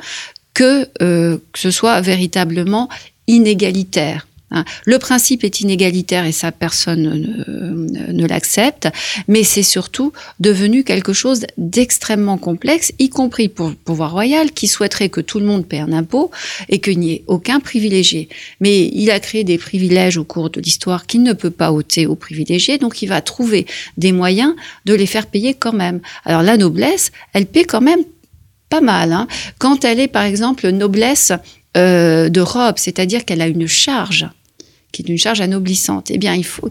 que, 0.54 0.88
euh, 1.02 1.38
que 1.52 1.58
ce 1.58 1.70
soit 1.70 2.00
véritablement 2.00 2.88
inégalitaire. 3.26 4.26
Hein. 4.50 4.64
Le 4.84 4.98
principe 4.98 5.44
est 5.44 5.60
inégalitaire 5.60 6.24
et 6.24 6.32
ça, 6.32 6.52
personne 6.52 7.02
ne, 7.46 8.26
l'accepte, 8.26 8.88
mais 9.28 9.44
c'est 9.44 9.62
surtout 9.62 10.12
devenu 10.38 10.84
quelque 10.84 11.12
chose 11.12 11.46
d'extrêmement 11.56 12.38
complexe, 12.38 12.92
y 12.98 13.08
compris 13.08 13.48
pour 13.48 13.68
le 13.68 13.74
pouvoir 13.74 14.12
royal, 14.12 14.52
qui 14.52 14.68
souhaiterait 14.68 15.08
que 15.08 15.20
tout 15.20 15.40
le 15.40 15.46
monde 15.46 15.66
paie 15.66 15.78
un 15.78 15.92
impôt 15.92 16.30
et 16.68 16.80
qu'il 16.80 16.98
n'y 16.98 17.12
ait 17.12 17.24
aucun 17.26 17.60
privilégié. 17.60 18.28
Mais 18.60 18.90
il 18.92 19.10
a 19.10 19.20
créé 19.20 19.44
des 19.44 19.58
privilèges 19.58 20.16
au 20.16 20.24
cours 20.24 20.50
de 20.50 20.60
l'histoire 20.60 21.06
qu'il 21.06 21.22
ne 21.22 21.32
peut 21.32 21.50
pas 21.50 21.72
ôter 21.72 22.06
aux 22.06 22.16
privilégiés, 22.16 22.78
donc 22.78 23.02
il 23.02 23.06
va 23.06 23.20
trouver 23.20 23.66
des 23.96 24.12
moyens 24.12 24.54
de 24.84 24.94
les 24.94 25.06
faire 25.06 25.26
payer 25.26 25.54
quand 25.54 25.72
même. 25.72 26.00
Alors 26.24 26.42
la 26.42 26.56
noblesse, 26.56 27.12
elle 27.32 27.46
paie 27.46 27.64
quand 27.64 27.80
même 27.80 28.04
pas 28.68 28.80
mal. 28.80 29.12
Hein. 29.12 29.26
Quand 29.58 29.84
elle 29.84 30.00
est, 30.00 30.08
par 30.08 30.22
exemple, 30.22 30.68
noblesse 30.70 31.32
euh, 31.76 32.28
de 32.28 32.40
robe, 32.40 32.76
c'est-à-dire 32.78 33.24
qu'elle 33.24 33.42
a 33.42 33.48
une 33.48 33.66
charge 33.66 34.28
qui 34.92 35.02
est 35.02 35.08
une 35.08 35.18
charge 35.18 35.40
anoblissante, 35.40 36.10
eh 36.10 36.18
bien, 36.18 36.34
il 36.34 36.44
faut 36.44 36.70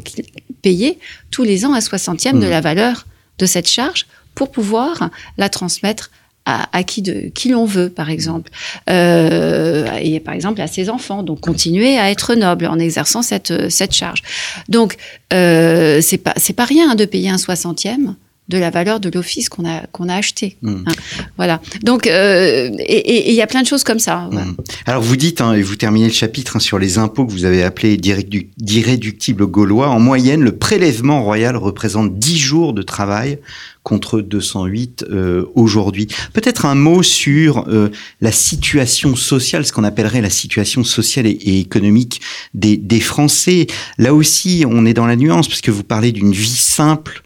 payer 0.62 0.99
tous 1.32 1.43
les 1.43 1.65
ans 1.65 1.73
un 1.73 1.82
soixantième 1.82 2.38
mmh. 2.38 2.41
de 2.41 2.47
la 2.47 2.62
valeur 2.62 3.05
de 3.38 3.45
cette 3.45 3.67
charge 3.67 4.05
pour 4.36 4.51
pouvoir 4.51 5.10
la 5.38 5.49
transmettre 5.49 6.12
à, 6.45 6.67
à 6.75 6.84
qui, 6.84 7.01
de, 7.01 7.29
qui 7.34 7.49
l'on 7.49 7.65
veut, 7.65 7.89
par 7.89 8.10
exemple. 8.10 8.49
Euh, 8.89 9.88
et 10.01 10.19
par 10.19 10.34
exemple 10.34 10.62
à 10.62 10.67
ses 10.67 10.89
enfants. 10.89 11.23
Donc, 11.23 11.41
continuer 11.41 11.97
à 11.97 12.10
être 12.10 12.36
noble 12.36 12.65
en 12.65 12.79
exerçant 12.79 13.21
cette, 13.21 13.69
cette 13.69 13.93
charge. 13.93 14.23
Donc, 14.67 14.97
euh, 15.34 16.01
c'est 16.01 16.17
pas, 16.17 16.34
c'est 16.38 16.53
pas 16.53 16.65
rien 16.65 16.91
hein, 16.91 16.95
de 16.95 17.05
payer 17.05 17.29
un 17.29 17.38
soixantième 17.38 18.15
de 18.49 18.57
la 18.57 18.71
valeur 18.71 18.99
de 18.99 19.09
l'office 19.09 19.47
qu'on 19.47 19.65
a 19.65 19.85
qu'on 19.91 20.09
a 20.09 20.15
acheté. 20.15 20.57
Mmh. 20.62 20.83
Hein, 20.85 20.91
voilà. 21.38 21.62
Donc 21.83 22.07
euh, 22.07 22.69
et 22.79 23.29
il 23.29 23.35
y 23.35 23.41
a 23.41 23.47
plein 23.47 23.62
de 23.62 23.67
choses 23.67 23.83
comme 23.83 23.99
ça. 23.99 24.27
Mmh. 24.31 24.55
Alors 24.85 25.01
vous 25.01 25.15
dites 25.15 25.41
hein, 25.41 25.53
et 25.53 25.62
vous 25.62 25.75
terminez 25.75 26.07
le 26.07 26.13
chapitre 26.13 26.57
hein, 26.57 26.59
sur 26.59 26.79
les 26.79 26.97
impôts 26.97 27.25
que 27.25 27.31
vous 27.31 27.45
avez 27.45 27.63
appelés 27.63 27.97
d'irréductibles 27.97 29.45
gaulois. 29.45 29.89
En 29.89 29.99
moyenne, 29.99 30.41
le 30.41 30.57
prélèvement 30.57 31.23
royal 31.23 31.55
représente 31.55 32.17
10 32.17 32.38
jours 32.38 32.73
de 32.73 32.81
travail 32.81 33.39
contre 33.83 34.21
208 34.21 35.05
euh, 35.09 35.45
aujourd'hui. 35.55 36.07
Peut-être 36.33 36.65
un 36.65 36.75
mot 36.75 37.01
sur 37.01 37.67
euh, 37.67 37.89
la 38.21 38.31
situation 38.31 39.15
sociale, 39.15 39.65
ce 39.65 39.71
qu'on 39.71 39.83
appellerait 39.83 40.21
la 40.21 40.29
situation 40.29 40.83
sociale 40.83 41.25
et, 41.27 41.31
et 41.31 41.59
économique 41.59 42.21
des, 42.53 42.77
des 42.77 42.99
Français. 42.99 43.67
Là 43.97 44.13
aussi, 44.13 44.63
on 44.67 44.85
est 44.85 44.93
dans 44.93 45.07
la 45.07 45.15
nuance 45.15 45.47
parce 45.47 45.62
que 45.62 45.71
vous 45.71 45.83
parlez 45.83 46.12
d'une 46.12 46.33
vie 46.33 46.47
simple 46.47 47.23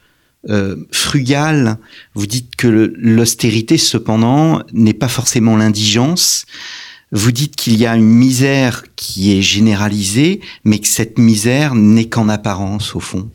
euh, 0.50 0.76
frugal. 0.92 1.78
Vous 2.16 2.28
dites 2.28 2.56
que 2.56 2.68
l'austérité, 2.98 3.78
cependant, 3.78 4.62
n'est 4.74 4.94
pas 4.94 5.08
forcément 5.08 5.56
l'indigence. 5.58 6.46
Vous 7.12 7.32
dites 7.32 7.56
qu'il 7.56 7.78
y 7.78 7.86
a 7.86 7.96
une 7.96 8.04
misère 8.04 8.84
qui 8.96 9.38
est 9.38 9.42
généralisée, 9.42 10.42
mais 10.64 10.80
que 10.80 10.88
cette 10.88 11.20
misère 11.20 11.76
n'est 11.76 12.10
qu'en 12.10 12.28
apparence, 12.28 12.96
au 12.96 13.00
fond. 13.00 13.30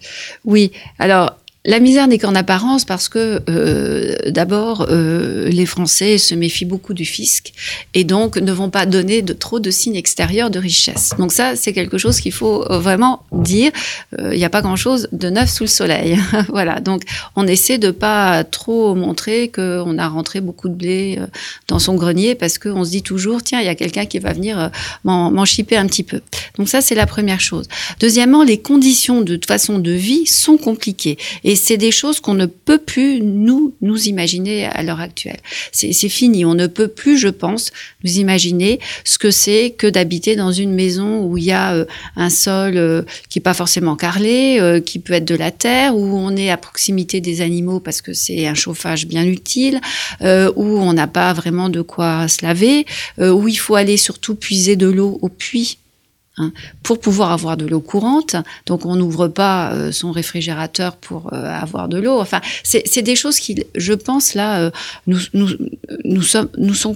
Oui. 0.44 0.72
Alors, 0.98 1.38
la 1.64 1.80
misère 1.80 2.06
n'est 2.06 2.18
qu'en 2.18 2.36
apparence 2.36 2.84
parce 2.84 3.08
que 3.08 3.42
euh, 3.50 4.14
d'abord 4.30 4.86
euh, 4.90 5.48
les 5.48 5.66
Français 5.66 6.16
se 6.16 6.34
méfient 6.36 6.64
beaucoup 6.64 6.94
du 6.94 7.04
fisc 7.04 7.52
et 7.94 8.04
donc 8.04 8.36
ne 8.36 8.52
vont 8.52 8.70
pas 8.70 8.86
donner 8.86 9.22
de 9.22 9.32
trop 9.32 9.58
de 9.58 9.70
signes 9.70 9.96
extérieurs 9.96 10.50
de 10.50 10.60
richesse. 10.60 11.14
Donc 11.18 11.32
ça 11.32 11.56
c'est 11.56 11.72
quelque 11.72 11.98
chose 11.98 12.20
qu'il 12.20 12.32
faut 12.32 12.62
euh, 12.70 12.78
vraiment 12.78 13.24
dire. 13.32 13.72
Euh, 14.18 14.34
il 14.34 14.38
n'y 14.38 14.44
a 14.44 14.50
pas 14.50 14.62
grand 14.62 14.76
chose 14.76 15.08
de 15.10 15.30
neuf 15.30 15.50
sous 15.50 15.64
le 15.64 15.68
soleil. 15.68 16.18
voilà 16.48 16.78
donc 16.78 17.02
on 17.34 17.46
essaie 17.46 17.78
de 17.78 17.90
pas 17.90 18.44
trop 18.44 18.94
montrer 18.94 19.48
qu'on 19.48 19.98
a 19.98 20.08
rentré 20.08 20.40
beaucoup 20.40 20.68
de 20.68 20.74
blé 20.74 21.18
euh, 21.18 21.26
dans 21.66 21.80
son 21.80 21.96
grenier 21.96 22.36
parce 22.36 22.58
qu'on 22.58 22.84
se 22.84 22.90
dit 22.90 23.02
toujours 23.02 23.42
tiens 23.42 23.60
il 23.60 23.66
y 23.66 23.70
a 23.70 23.74
quelqu'un 23.74 24.06
qui 24.06 24.20
va 24.20 24.32
venir 24.32 24.70
m'en 25.04 25.44
chipper 25.44 25.76
un 25.76 25.86
petit 25.86 26.04
peu. 26.04 26.20
Donc 26.56 26.68
ça 26.68 26.80
c'est 26.80 26.94
la 26.94 27.06
première 27.06 27.40
chose. 27.40 27.66
Deuxièmement 27.98 28.44
les 28.44 28.58
conditions 28.58 29.22
de 29.22 29.38
façon 29.46 29.80
de 29.80 29.90
vie 29.90 30.24
sont 30.24 30.56
compliquées 30.56 31.18
et 31.44 31.56
c'est 31.58 31.76
des 31.76 31.90
choses 31.90 32.20
qu'on 32.20 32.34
ne 32.34 32.46
peut 32.46 32.78
plus 32.78 33.20
nous 33.20 33.74
nous 33.82 34.08
imaginer 34.08 34.66
à 34.66 34.82
l'heure 34.82 35.00
actuelle. 35.00 35.38
C'est 35.72 35.92
fini. 36.08 36.44
On 36.44 36.54
ne 36.54 36.66
peut 36.66 36.88
plus, 36.88 37.18
je 37.18 37.28
pense, 37.28 37.70
nous 38.04 38.18
imaginer 38.18 38.80
ce 39.04 39.18
que 39.18 39.30
c'est 39.30 39.74
que 39.76 39.86
d'habiter 39.86 40.36
dans 40.36 40.52
une 40.52 40.72
maison 40.72 41.24
où 41.24 41.36
il 41.36 41.44
y 41.44 41.52
a 41.52 41.74
euh, 41.74 41.84
un 42.16 42.30
sol 42.30 42.76
euh, 42.76 43.02
qui 43.28 43.38
est 43.38 43.42
pas 43.42 43.54
forcément 43.54 43.96
carrelé, 43.96 44.58
euh, 44.60 44.80
qui 44.80 44.98
peut 44.98 45.12
être 45.12 45.24
de 45.24 45.34
la 45.34 45.50
terre, 45.50 45.96
où 45.96 46.16
on 46.16 46.36
est 46.36 46.50
à 46.50 46.56
proximité 46.56 47.20
des 47.20 47.40
animaux 47.40 47.80
parce 47.80 48.00
que 48.00 48.12
c'est 48.12 48.46
un 48.46 48.54
chauffage 48.54 49.06
bien 49.06 49.24
utile, 49.24 49.80
où 50.20 50.64
on 50.78 50.92
n'a 50.92 51.06
pas 51.06 51.32
vraiment 51.32 51.68
de 51.68 51.82
quoi 51.82 52.28
se 52.28 52.44
laver, 52.44 52.86
où 53.18 53.48
il 53.48 53.56
faut 53.56 53.74
aller 53.74 53.96
surtout 53.96 54.34
puiser 54.34 54.76
de 54.76 54.86
l'eau 54.86 55.18
au 55.22 55.28
puits 55.28 55.78
Hein, 56.38 56.52
pour 56.84 57.00
pouvoir 57.00 57.32
avoir 57.32 57.56
de 57.56 57.66
l'eau 57.66 57.80
courante. 57.80 58.36
Donc 58.66 58.86
on 58.86 58.94
n'ouvre 58.94 59.26
pas 59.26 59.72
euh, 59.72 59.90
son 59.90 60.12
réfrigérateur 60.12 60.96
pour 60.96 61.32
euh, 61.32 61.50
avoir 61.50 61.88
de 61.88 61.98
l'eau. 61.98 62.20
Enfin, 62.20 62.40
c'est 62.62 63.02
des 63.02 63.16
choses 63.16 63.40
qui, 63.40 63.64
je 63.74 63.92
pense, 63.92 64.34
là, 64.34 64.60
euh, 64.60 64.70
nous, 65.06 66.22
sommes, 66.22 66.48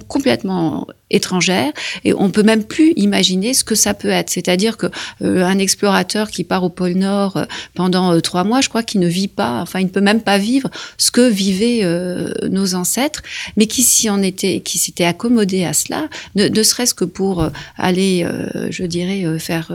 complètement 0.07 0.87
étrangères 1.13 1.71
et 2.03 2.13
on 2.13 2.29
peut 2.29 2.43
même 2.43 2.63
plus 2.63 2.93
imaginer 2.95 3.53
ce 3.53 3.63
que 3.63 3.75
ça 3.75 3.93
peut 3.93 4.09
être. 4.09 4.29
C'est-à-dire 4.29 4.77
que 4.77 4.87
euh, 5.21 5.45
un 5.45 5.59
explorateur 5.59 6.29
qui 6.29 6.43
part 6.43 6.63
au 6.63 6.69
pôle 6.69 6.93
Nord 6.93 7.37
euh, 7.37 7.45
pendant 7.75 8.13
euh, 8.13 8.19
trois 8.19 8.43
mois, 8.43 8.61
je 8.61 8.69
crois 8.69 8.83
qu'il 8.83 8.99
ne 8.99 9.07
vit 9.07 9.27
pas, 9.27 9.61
enfin 9.61 9.79
il 9.79 9.85
ne 9.85 9.89
peut 9.89 10.01
même 10.01 10.21
pas 10.21 10.37
vivre 10.37 10.69
ce 10.97 11.11
que 11.11 11.27
vivaient 11.27 11.81
euh, 11.83 12.31
nos 12.49 12.75
ancêtres, 12.75 13.21
mais 13.57 13.67
qui 13.67 13.83
s'y 13.83 14.09
en 14.09 14.21
était, 14.21 14.59
qui 14.59 14.77
s'était 14.77 15.05
accommodé 15.05 15.63
à 15.63 15.73
cela, 15.73 16.09
ne, 16.35 16.47
ne 16.47 16.63
serait-ce 16.63 16.93
que 16.93 17.05
pour 17.05 17.49
aller, 17.77 18.25
je 18.69 18.83
dirais, 18.83 19.39
faire 19.39 19.71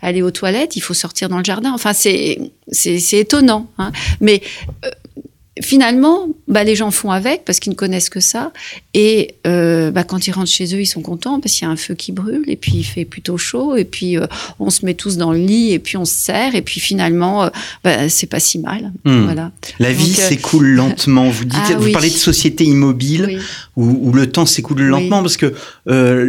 aller 0.00 0.22
aux 0.22 0.30
toilettes, 0.30 0.76
il 0.76 0.80
faut 0.80 0.94
sortir 0.94 1.28
dans 1.28 1.38
le 1.38 1.44
jardin. 1.44 1.72
Enfin 1.72 1.92
c'est 1.92 2.38
c'est 2.72 3.18
étonnant, 3.18 3.68
hein. 3.78 3.90
mais 4.20 4.42
finalement, 5.60 6.28
bah, 6.48 6.64
les 6.64 6.76
gens 6.76 6.90
font 6.90 7.10
avec 7.10 7.44
parce 7.44 7.58
qu'ils 7.58 7.72
ne 7.72 7.76
connaissent 7.76 8.08
que 8.08 8.20
ça. 8.20 8.52
Et 8.94 9.34
euh, 9.46 9.90
bah, 9.90 10.04
quand 10.04 10.26
ils 10.26 10.30
rentrent 10.30 10.50
chez 10.50 10.74
eux, 10.74 10.80
ils 10.80 10.86
sont 10.86 11.02
contents 11.02 11.40
parce 11.40 11.54
qu'il 11.54 11.66
y 11.66 11.68
a 11.68 11.72
un 11.72 11.76
feu 11.76 11.94
qui 11.94 12.12
brûle 12.12 12.44
et 12.46 12.56
puis 12.56 12.72
il 12.76 12.84
fait 12.84 13.04
plutôt 13.04 13.36
chaud 13.36 13.76
et 13.76 13.84
puis 13.84 14.16
euh, 14.16 14.26
on 14.60 14.70
se 14.70 14.84
met 14.86 14.94
tous 14.94 15.16
dans 15.16 15.32
le 15.32 15.38
lit 15.38 15.72
et 15.72 15.78
puis 15.78 15.96
on 15.96 16.04
se 16.04 16.14
serre 16.14 16.54
et 16.54 16.62
puis 16.62 16.80
finalement, 16.80 17.44
euh, 17.44 17.48
bah, 17.82 18.08
c'est 18.08 18.26
pas 18.26 18.40
si 18.40 18.58
mal. 18.58 18.92
Mmh. 19.04 19.24
Voilà. 19.24 19.50
La 19.80 19.92
vie 19.92 20.12
s'écoule 20.12 20.68
lentement. 20.74 21.28
Vous 21.28 21.44
dites, 21.44 21.60
ah, 21.68 21.76
vous 21.76 21.86
oui. 21.86 21.92
parlez 21.92 22.10
de 22.10 22.14
société 22.14 22.64
immobile 22.64 23.24
oui. 23.26 23.38
où, 23.76 24.08
où, 24.08 24.12
le 24.12 24.30
temps 24.30 24.46
s'écoule 24.46 24.82
lentement 24.82 25.18
oui. 25.18 25.22
parce 25.22 25.36
que 25.36 25.54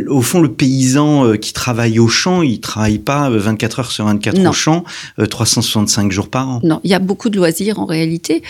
au 0.10 0.22
fond, 0.22 0.40
le 0.42 0.52
paysan 0.52 1.38
qui 1.38 1.54
travaille 1.54 2.00
au 2.00 2.08
champ, 2.08 2.42
il 2.42 2.60
travaille 2.60 3.00
pas 3.00 3.30
24 3.30 3.80
heures 3.80 3.92
sur 3.92 4.06
24 4.06 4.40
non. 4.40 4.50
au 4.50 4.54
champ, 4.54 4.84
365 5.30 6.12
jours 6.12 6.30
par 6.30 6.50
an. 6.50 6.60
Non, 6.64 6.82
il 6.84 6.90
y 6.90 6.96
a 6.96 7.00
beaucoup 7.00 7.30
de 7.30 7.38
loisirs 7.38 7.80
en 7.80 7.86
réalité. 7.86 8.42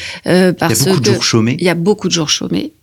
Euh, 0.62 0.68
parce 0.68 0.82
il 0.82 0.88
y 0.88 0.90
a 0.90 0.94
beaucoup 0.94 1.00
de 1.02 1.06
jours 1.14 1.24
chômés. 1.24 1.58
Il 1.60 1.66
y 1.66 1.70
a 1.70 1.76
beaucoup 1.76 2.08
de 2.08 2.14
jours 2.14 2.30
chômés. 2.30 2.74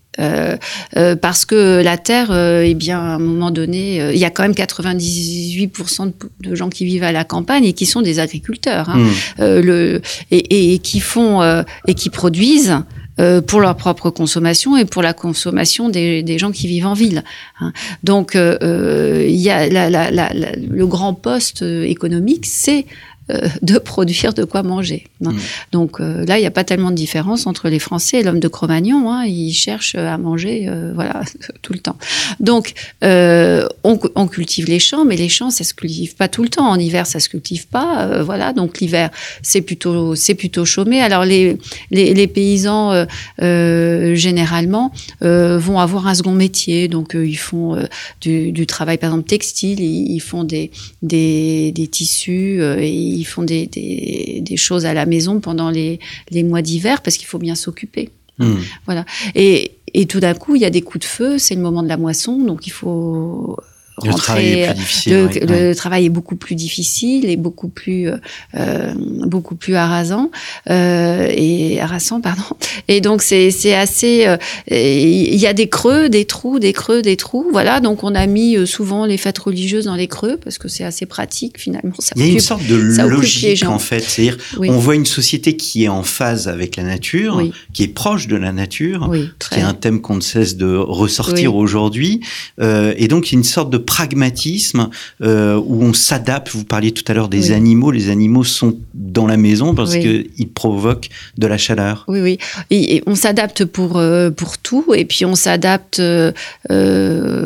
parce 1.23 1.45
que 1.45 1.83
la 1.83 1.97
terre, 1.97 2.33
eh 2.65 2.75
bien, 2.75 2.99
à 2.99 3.15
un 3.15 3.19
moment 3.19 3.51
donné, 3.51 4.13
il 4.13 4.19
y 4.19 4.25
a 4.25 4.31
quand 4.31 4.43
même 4.43 4.53
98% 4.53 6.13
de, 6.41 6.55
gens 6.55 6.69
qui 6.69 6.85
vivent 6.85 7.05
à 7.05 7.13
la 7.13 7.25
campagne 7.25 7.65
et 7.65 7.73
qui 7.73 7.87
sont 7.87 8.03
des 8.03 8.19
agriculteurs, 8.19 8.89
hein, 8.89 8.99
mmh. 8.99 9.43
le, 9.61 10.03
et, 10.31 10.75
et, 10.75 10.79
qui 10.81 11.01
font 11.01 11.63
et 11.87 11.95
qui 11.95 12.11
produisent 12.11 12.77
euh, 13.21 13.41
pour 13.41 13.61
leur 13.61 13.75
propre 13.75 14.11
consommation 14.11 14.77
et 14.77 14.85
pour 14.85 15.03
la 15.03 15.13
consommation 15.13 15.89
des, 15.89 16.23
des 16.23 16.39
gens 16.39 16.53
qui 16.53 16.69
vivent 16.69 16.87
en 16.87 16.95
ville. 16.95 17.25
Hein. 17.59 17.73
Donc, 18.05 18.37
euh, 18.37 18.57
euh, 18.63 19.25
il 19.27 19.35
y 19.35 19.51
a 19.51 19.69
la, 19.69 19.91
la, 19.91 20.13
la, 20.13 20.31
le 20.33 20.87
grand 20.87 21.15
poste 21.15 21.63
économique, 21.63 22.47
c'est 22.47 22.87
euh, 23.31 23.47
de 23.61 23.77
produire 23.77 24.33
de 24.33 24.45
quoi 24.45 24.63
manger. 24.63 25.05
Hein. 25.23 25.33
Mm. 25.33 25.39
Donc 25.73 26.01
euh, 26.01 26.25
là, 26.25 26.39
il 26.39 26.41
n'y 26.41 26.47
a 26.47 26.51
pas 26.51 26.65
tellement 26.65 26.91
de 26.91 26.97
différence 26.97 27.47
entre 27.47 27.69
les 27.69 27.79
Français 27.79 28.21
et 28.21 28.23
l'homme 28.23 28.41
de 28.41 28.49
Cro-Magnon. 28.49 29.13
Hein. 29.13 29.27
Ils 29.27 29.53
cherchent 29.53 29.97
à 29.97 30.17
manger, 30.17 30.67
euh, 30.67 30.93
voilà, 30.95 31.21
tout 31.63 31.75
le 31.75 31.79
temps. 31.79 31.99
Donc 32.41 32.73
on, 33.03 33.99
on, 34.15 34.29
cultive 34.29 34.67
les 34.67 34.79
champs, 34.79 35.05
mais 35.05 35.17
les 35.17 35.29
champs, 35.29 35.51
ça 35.51 35.65
se 35.65 35.75
cultive 35.75 36.15
pas 36.15 36.29
tout 36.29 36.43
le 36.43 36.49
temps. 36.49 36.67
En 36.67 36.79
hiver, 36.79 37.07
ça 37.07 37.21
se 37.21 37.29
cultive 37.29 37.67
pas. 37.69 38.23
voilà, 38.23 38.55
donc 38.55 38.81
l'hiver, 38.81 39.11
c'est 39.43 39.61
plutôt, 39.61 40.15
c'est 40.15 40.35
plutôt 40.35 40.65
chômé. 40.65 41.03
Alors 41.03 41.25
les 41.25 41.59
les, 41.91 42.15
les 42.15 42.27
paysans 42.27 43.07
généralement 43.39 44.93
vont 45.21 45.79
avoir 45.79 46.07
un 46.07 46.15
second 46.15 46.33
métier. 46.33 46.89
Donc 46.89 47.15
ils 47.15 47.39
font 47.39 47.77
du, 48.23 48.53
du, 48.53 48.67
travail, 48.67 48.97
par 48.97 49.11
exemple 49.11 49.29
textile. 49.29 49.81
Ils, 49.81 50.13
ils 50.13 50.21
font 50.21 50.45
des 50.45 50.71
des, 51.03 51.73
des 51.73 51.89
tissus. 51.89 52.63
et 52.63 53.18
ils 53.19 53.25
font 53.25 53.43
des, 53.43 53.67
des, 53.67 54.57
choses 54.57 54.87
à 54.87 54.95
la 54.95 55.07
maison 55.07 55.41
pendant 55.41 55.71
les, 55.71 56.01
les 56.31 56.43
mois 56.43 56.63
d'hiver 56.63 57.03
parce 57.03 57.17
qu'il 57.17 57.27
faut 57.27 57.39
bien 57.39 57.55
s'occuper. 57.55 58.11
Hmm. 58.39 58.57
Voilà. 58.87 59.05
Et, 59.35 59.73
et 59.95 60.07
tout 60.07 60.21
d'un 60.21 60.35
coup, 60.35 60.55
il 60.55 60.63
y 60.63 60.65
a 60.65 60.71
des 60.71 60.83
coups 60.83 61.05
de 61.05 61.09
feu, 61.09 61.39
c'est 61.39 61.55
le 61.55 61.61
moment 61.61 61.83
de 61.83 61.89
la 61.89 61.97
moisson, 61.97 62.39
donc 62.39 62.67
il 62.67 62.71
faut 62.71 63.57
le 64.05 64.15
travail 64.15 64.47
est 64.47 64.67
plus 64.67 64.75
difficile. 64.75 65.31
Le, 65.43 65.75
travail 65.75 66.07
est 66.07 66.11
beaucoup 66.11 66.37
plus 66.37 66.55
difficile 66.55 67.29
et 67.29 67.37
beaucoup 67.37 67.69
plus, 67.69 68.09
euh, 68.09 68.93
beaucoup 69.27 69.55
plus 69.55 69.75
harassant 69.75 70.31
euh, 70.71 71.29
et 71.31 71.81
harassant, 71.81 72.21
pardon. 72.21 72.43
Et 72.89 73.01
donc 73.01 73.23
c'est 73.23 73.51
c'est 73.51 73.75
assez. 73.75 74.27
Euh, 74.27 74.37
il 74.71 75.37
y 75.37 75.47
a 75.47 75.53
des 75.53 75.69
creux, 75.69 76.09
des 76.09 76.25
trous, 76.25 76.59
des 76.59 76.73
creux, 76.73 77.03
des 77.03 77.17
trous. 77.17 77.47
Voilà. 77.53 77.81
Donc 77.81 78.05
on 78.05 78.15
a 78.15 78.27
mis 78.27 78.57
euh, 78.57 78.67
souvent 78.67 79.07
les 79.07 79.19
fêtes 79.19 79.39
religieuses 79.39 79.85
dans 79.85 79.95
les 79.95 80.09
creux 80.09 80.39
parce 80.43 80.59
que 80.59 80.69
c'est 80.69 80.85
assez 80.85 81.07
pratique 81.07 81.59
finalement. 81.59 81.95
Ça 81.99 82.13
il 82.17 82.27
y 82.27 82.31
a 82.31 82.33
une 82.33 82.41
sorte 82.41 82.67
de 82.67 82.77
logique 82.77 83.65
en 83.67 83.79
fait. 83.79 84.01
C'est-à-dire 84.01 84.37
on 84.59 84.79
voit 84.79 84.95
une 84.95 85.07
société 85.07 85.57
qui 85.57 85.85
est 85.85 85.89
en 85.89 86.03
phase 86.03 86.49
avec 86.49 86.77
la 86.77 86.83
nature, 86.83 87.43
qui 87.73 87.85
est 87.85 87.89
proche 87.89 88.27
de 88.27 88.37
la 88.37 88.53
nature, 88.53 89.11
qui 89.51 89.61
est 89.61 89.63
un 89.63 89.75
thème 89.75 90.01
qu'on 90.01 90.17
ne 90.17 90.21
cesse 90.21 90.57
de 90.57 90.77
ressortir 90.77 91.55
aujourd'hui. 91.55 92.21
Euh, 92.61 92.95
et 92.97 93.09
donc 93.09 93.31
il 93.31 93.35
y 93.35 93.37
a 93.37 93.39
une 93.39 93.45
sorte 93.45 93.71
de 93.71 93.79
pragmatisme 93.89 94.91
euh, 95.23 95.57
où 95.57 95.83
on 95.83 95.95
s'adapte. 95.95 96.51
Vous 96.51 96.65
parliez 96.65 96.93
tout 96.93 97.05
à 97.09 97.15
l'heure 97.15 97.31
des 97.31 97.53
animaux. 97.53 97.91
Les 97.91 98.11
animaux 98.11 98.45
sont 98.45 98.77
dans 98.93 99.27
la 99.27 99.39
maison 99.39 99.75
parce 99.75 99.97
qu'ils 99.97 100.51
provoquent 100.55 101.09
de 101.39 101.47
la 101.47 101.57
chaleur. 101.57 102.05
Oui, 102.07 102.21
oui. 102.21 102.39
Et, 102.71 103.03
on 103.07 103.15
s'adapte 103.15 103.65
pour, 103.65 103.97
euh, 103.97 104.31
pour 104.31 104.59
tout. 104.59 104.93
Et 104.95 105.07
puis 105.07 105.25
on 105.25 105.35
s'adapte 105.35 106.01
euh, 106.01 106.33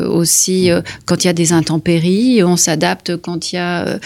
aussi 0.09 0.69
quand 1.05 1.23
il 1.23 1.27
y 1.27 1.29
a 1.29 1.33
des 1.33 1.53
intempéries. 1.53 2.43
On 2.43 2.57
s'adapte 2.57 3.15
quand 3.15 3.53
il 3.53 3.55
y 3.55 3.59
a 3.59 3.99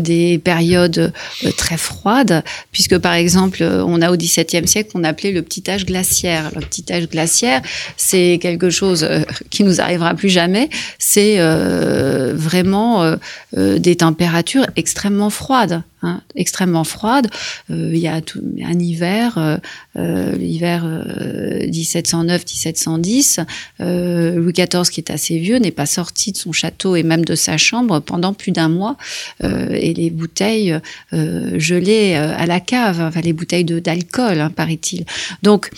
des 0.00 0.40
périodes 0.42 1.12
très 1.56 1.76
froides. 1.76 2.42
Puisque 2.72 2.98
par 2.98 3.14
exemple, 3.14 3.62
on 3.62 4.02
a 4.02 4.10
au 4.10 4.16
XVIIe 4.16 4.66
siècle 4.66 4.90
qu'on 4.92 5.04
appelait 5.04 5.30
le 5.30 5.42
petit 5.42 5.62
âge 5.70 5.86
glaciaire. 5.86 6.50
Le 6.56 6.62
petit 6.62 6.84
âge 6.90 7.08
glaciaire, 7.08 7.62
c'est 7.96 8.40
quelque 8.42 8.70
chose 8.70 9.08
qui 9.50 9.62
nous 9.62 9.80
arrivera 9.80 10.14
plus 10.14 10.30
jamais. 10.30 10.68
C'est 10.98 11.38
euh, 11.60 12.32
vraiment 12.34 13.02
euh, 13.02 13.16
euh, 13.56 13.78
des 13.78 13.96
températures 13.96 14.66
extrêmement 14.76 15.30
froides. 15.30 15.82
Hein, 16.02 16.22
extrêmement 16.34 16.84
froides. 16.84 17.26
il 17.68 17.98
y 17.98 18.08
a 18.08 18.14
un 18.14 18.78
hiver, 18.78 19.60
l'hiver 19.94 20.86
1709-1710, 21.66 23.44
Louis 23.78 24.52
XIV, 24.54 24.88
qui 24.90 25.00
est 25.00 25.10
assez 25.10 25.38
vieux, 25.38 25.58
n'est 25.58 25.70
pas 25.70 25.84
sorti 25.84 26.32
de 26.32 26.38
son 26.38 26.52
château 26.52 26.96
et 26.96 27.02
même 27.02 27.22
de 27.22 27.34
sa 27.34 27.58
chambre 27.58 28.00
pendant 28.00 28.32
plus 28.32 28.50
d'un 28.50 28.70
mois. 28.70 28.96
et 29.42 29.92
les 29.92 30.08
bouteilles 30.08 30.74
gelées 31.12 32.14
à 32.14 32.46
la 32.46 32.60
cave, 32.60 33.02
enfin 33.02 33.20
les 33.20 33.34
bouteilles 33.34 33.66
d'alcool, 33.66 34.40
hein, 34.40 34.48
paraît-il. 34.48 35.04
Donc, 35.42 35.68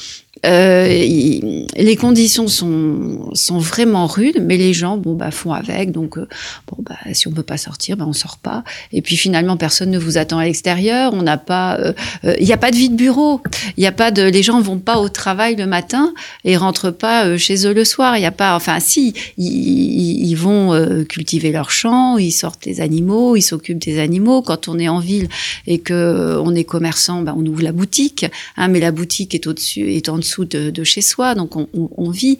euh, 0.45 1.65
les 1.77 1.97
conditions 1.97 2.49
sont, 2.49 3.31
sont 3.33 3.59
vraiment 3.59 4.07
rudes, 4.07 4.43
mais 4.45 4.57
les 4.57 4.73
gens 4.73 4.97
bon 4.97 5.15
bah 5.15 5.31
font 5.31 5.53
avec. 5.53 5.93
Donc 5.93 6.19
euh, 6.19 6.27
bon 6.69 6.83
bah 6.83 6.97
si 7.13 7.29
on 7.29 7.31
peut 7.31 7.43
pas 7.43 7.57
sortir, 7.57 7.97
bah 7.97 8.05
on 8.09 8.13
sort 8.13 8.39
pas. 8.39 8.65
Et 8.93 9.03
puis 9.03 9.17
finalement 9.17 9.57
personne 9.57 9.91
ne 9.91 9.99
vous 9.99 10.19
attend 10.19 10.39
à 10.39 10.45
l'extérieur. 10.45 11.13
On 11.15 11.23
n'a 11.23 11.39
pas, 11.39 11.79
euh, 11.79 11.93
euh, 12.25 12.35
il 12.41 12.47
n'y 12.47 12.53
a 12.53 12.57
pas 12.57 12.71
de 12.71 12.77
vie 12.77 12.91
de 12.91 12.97
bureau. 12.97 13.41
Il 13.77 13.85
y 13.85 13.87
a 13.87 13.93
pas 13.93 14.11
de, 14.11 14.23
les 14.23 14.43
gens 14.43 14.61
vont 14.61 14.79
pas 14.79 14.99
au 14.99 15.09
travail 15.09 15.55
le 15.55 15.67
matin 15.67 16.13
et 16.45 16.57
rentrent 16.57 16.91
pas 16.91 17.37
chez 17.37 17.67
eux 17.67 17.73
le 17.73 17.85
soir. 17.85 18.17
Il 18.17 18.23
y 18.23 18.27
a 18.27 18.33
pas, 18.33 18.57
enfin 18.57 18.81
si, 18.81 19.15
ils, 19.39 20.27
ils 20.29 20.35
vont 20.35 20.73
cultiver 21.09 21.53
leurs 21.53 21.71
champs, 21.71 22.19
ils 22.19 22.33
sortent 22.33 22.67
les 22.67 22.81
animaux, 22.81 23.37
ils 23.37 23.43
s'occupent 23.43 23.79
des 23.79 24.01
animaux. 24.01 24.43
Quand 24.43 24.69
on 24.69 24.79
est 24.79 24.89
en 24.89 24.99
ville 24.99 25.29
et 25.67 25.79
que 25.79 26.39
on 26.43 26.55
est 26.55 26.65
commerçant, 26.65 27.23
bah 27.23 27.35
on 27.37 27.47
ouvre 27.47 27.63
la 27.63 27.73
boutique. 27.73 28.27
Hein, 28.57 28.69
mais 28.69 28.81
la 28.81 28.91
boutique 28.91 29.35
est 29.35 29.47
au-dessus, 29.47 29.93
est 29.93 30.09
en 30.09 30.19
dessous 30.19 30.32
de, 30.41 30.85
chez 30.85 31.03
soi, 31.03 31.35
donc 31.35 31.53
on, 31.57 32.11
vit 32.11 32.39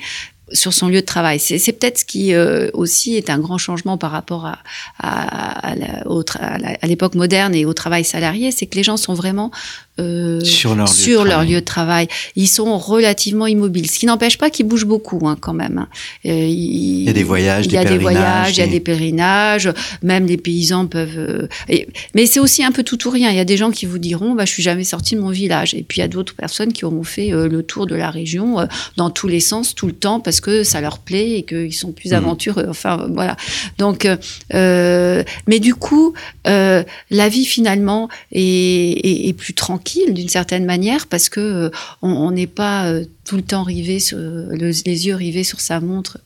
sur 0.53 0.73
son 0.73 0.89
lieu 0.89 1.01
de 1.01 1.07
travail. 1.07 1.39
C'est 1.39 1.73
peut-être 1.73 1.99
ce 1.99 2.05
qui 2.05 2.35
euh, 2.35 2.69
aussi 2.75 3.15
est 3.15 3.31
un 3.31 3.39
grand 3.39 3.59
changement 3.59 3.97
par 3.97 4.11
rapport 4.11 4.47
à, 4.47 4.59
à, 4.99 5.73
à 5.73 6.87
l'époque 6.87 7.15
moderne 7.15 7.55
et 7.55 7.65
au 7.65 7.73
travail 7.73 8.05
salarié, 8.05 8.51
c'est 8.51 8.67
que 8.67 8.77
les 8.77 8.83
gens 8.83 8.97
sont 8.97 9.15
vraiment 9.15 9.51
euh, 10.01 10.41
sur, 10.41 10.75
leur, 10.75 10.89
sur 10.89 11.23
lieu 11.23 11.29
leur, 11.29 11.45
lieu 11.45 11.61
de 11.61 11.67
travail. 11.67 12.09
Ils 12.35 12.49
sont 12.49 12.79
relativement 12.79 13.47
immobiles, 13.47 13.91
ce 13.91 13.99
qui 13.99 14.07
n'empêche 14.07 14.39
pas 14.39 14.49
qu'ils 14.49 14.67
bougent 14.67 14.87
beaucoup 14.87 15.29
hein, 15.29 15.37
quand 15.39 15.53
même. 15.53 15.77
Hein. 15.77 15.89
Euh, 16.25 16.47
il, 16.49 17.03
y 17.03 17.11
a 17.11 17.13
des 17.13 17.23
voyages, 17.23 17.67
il 17.67 17.73
y 17.73 17.77
a 17.77 17.85
des 17.85 17.99
voyages, 17.99 18.57
il 18.57 18.61
y 18.61 18.63
a 18.63 18.67
des 18.67 18.81
pèlerinages. 18.81 19.71
Même 20.03 20.25
les 20.25 20.39
paysans 20.39 20.87
peuvent. 20.87 21.19
Euh, 21.19 21.47
mais 22.15 22.25
c'est 22.25 22.41
aussi 22.41 22.65
un 22.65 22.73
peu 22.73 22.85
tout 22.85 23.07
ou 23.07 23.11
rien. 23.11 23.29
Il 23.33 23.37
y 23.37 23.41
a 23.41 23.45
des 23.45 23.59
gens 23.59 23.71
qui 23.71 23.85
vous 23.85 23.99
diront, 23.99 24.35
bah, 24.35 24.47
je 24.47 24.53
suis 24.53 24.63
jamais 24.63 24.85
sorti 24.85 25.15
de 25.15 25.21
mon 25.21 25.29
village. 25.29 25.75
Et 25.75 25.83
puis 25.83 25.99
il 25.99 26.01
y 26.01 26.05
a 26.05 26.09
d'autres 26.09 26.35
personnes 26.35 26.73
qui 26.73 26.87
auront 26.87 27.05
fait 27.05 27.29
le 27.29 27.63
tour 27.63 27.87
de 27.87 27.95
la 27.95 28.11
région 28.11 28.67
dans 28.97 29.11
tous 29.11 29.29
les 29.29 29.41
sens, 29.41 29.75
tout 29.75 29.87
le 29.87 29.93
temps, 29.93 30.21
parce 30.21 30.41
que 30.41 30.65
ça 30.65 30.81
leur 30.81 31.01
plaît 31.01 31.33
et 31.33 31.43
qu'ils 31.43 31.75
sont 31.75 31.93
plus 31.93 32.13
mmh. 32.13 32.15
aventureux. 32.15 32.67
Enfin 32.67 33.09
voilà. 33.13 33.37
Donc, 33.77 34.09
mais 34.51 35.61
du 35.61 35.75
coup, 35.75 36.15
la 36.47 37.29
vie 37.29 37.45
finalement 37.45 38.09
est, 38.33 38.41
est, 38.41 39.29
est 39.29 39.33
plus 39.35 39.53
tranquille 39.53 39.82
d'une 40.09 40.29
certaine 40.29 40.65
manière 40.65 41.07
parce 41.07 41.29
que 41.29 41.41
euh, 41.41 41.71
on 42.03 42.31
n'est 42.31 42.47
pas 42.47 42.87
euh, 42.87 43.05
tout 43.25 43.37
le 43.37 43.43
temps 43.43 43.63
rivé 43.63 44.01
sur, 44.01 44.19
les 44.19 45.07
yeux 45.07 45.15
rivés 45.15 45.45
sur 45.45 45.61
sa 45.61 45.81
montre 45.81 46.19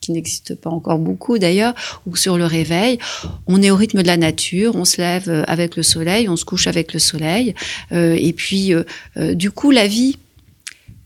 qui 0.00 0.12
n'existe 0.12 0.54
pas 0.54 0.68
encore 0.68 0.98
beaucoup 0.98 1.38
d'ailleurs, 1.38 1.72
ou 2.04 2.14
sur 2.14 2.36
le 2.36 2.44
réveil. 2.44 2.98
On 3.46 3.62
est 3.62 3.70
au 3.70 3.76
rythme 3.76 4.02
de 4.02 4.06
la 4.06 4.18
nature, 4.18 4.76
on 4.76 4.84
se 4.84 4.98
lève 4.98 5.30
euh, 5.30 5.44
avec 5.46 5.76
le 5.76 5.82
soleil, 5.82 6.28
on 6.28 6.36
se 6.36 6.44
couche 6.44 6.66
avec 6.66 6.92
le 6.92 6.98
soleil. 6.98 7.54
et 7.90 8.32
puis, 8.34 8.74
du 9.16 9.50
coup, 9.50 9.70
la 9.70 9.86
vie, 9.86 10.18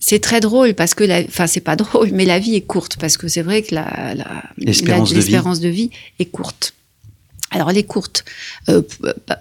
c'est 0.01 0.19
très 0.19 0.41
drôle 0.41 0.75
parce 0.75 0.95
que, 0.95 1.05
la, 1.05 1.21
enfin, 1.21 1.47
c'est 1.47 1.61
pas 1.61 1.77
drôle, 1.77 2.11
mais 2.13 2.25
la 2.25 2.41
vie 2.41 2.57
est 2.57 2.63
courte 2.63 2.97
parce 2.99 3.17
que 3.17 3.29
c'est 3.29 3.43
vrai 3.43 3.63
que 3.63 3.75
la, 3.75 4.43
l'espérance 4.57 5.13
de 5.61 5.69
vie 5.69 5.91
est 6.19 6.27
courte. 6.27 6.75
Alors 7.51 7.71
elle 7.71 7.79
est 7.79 7.83
courte 7.83 8.25
euh, 8.69 8.83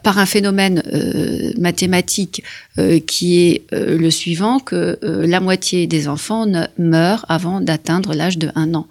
par 0.02 0.17
un 0.17 0.26
phénomène 0.26 0.82
euh, 0.93 1.52
mathématique 1.58 2.41
euh, 2.78 3.00
qui 3.00 3.39
est 3.46 3.63
le 3.72 4.10
suivant 4.10 4.60
que 4.60 4.98
la 5.02 5.39
moitié 5.39 5.88
des 5.88 6.08
enfants 6.08 6.46
meurent 6.78 7.26
avant 7.28 7.60
d'atteindre 7.60 8.13
l'âge 8.13 8.38
de 8.38 8.50
1 8.56 8.74
an. 8.76 8.88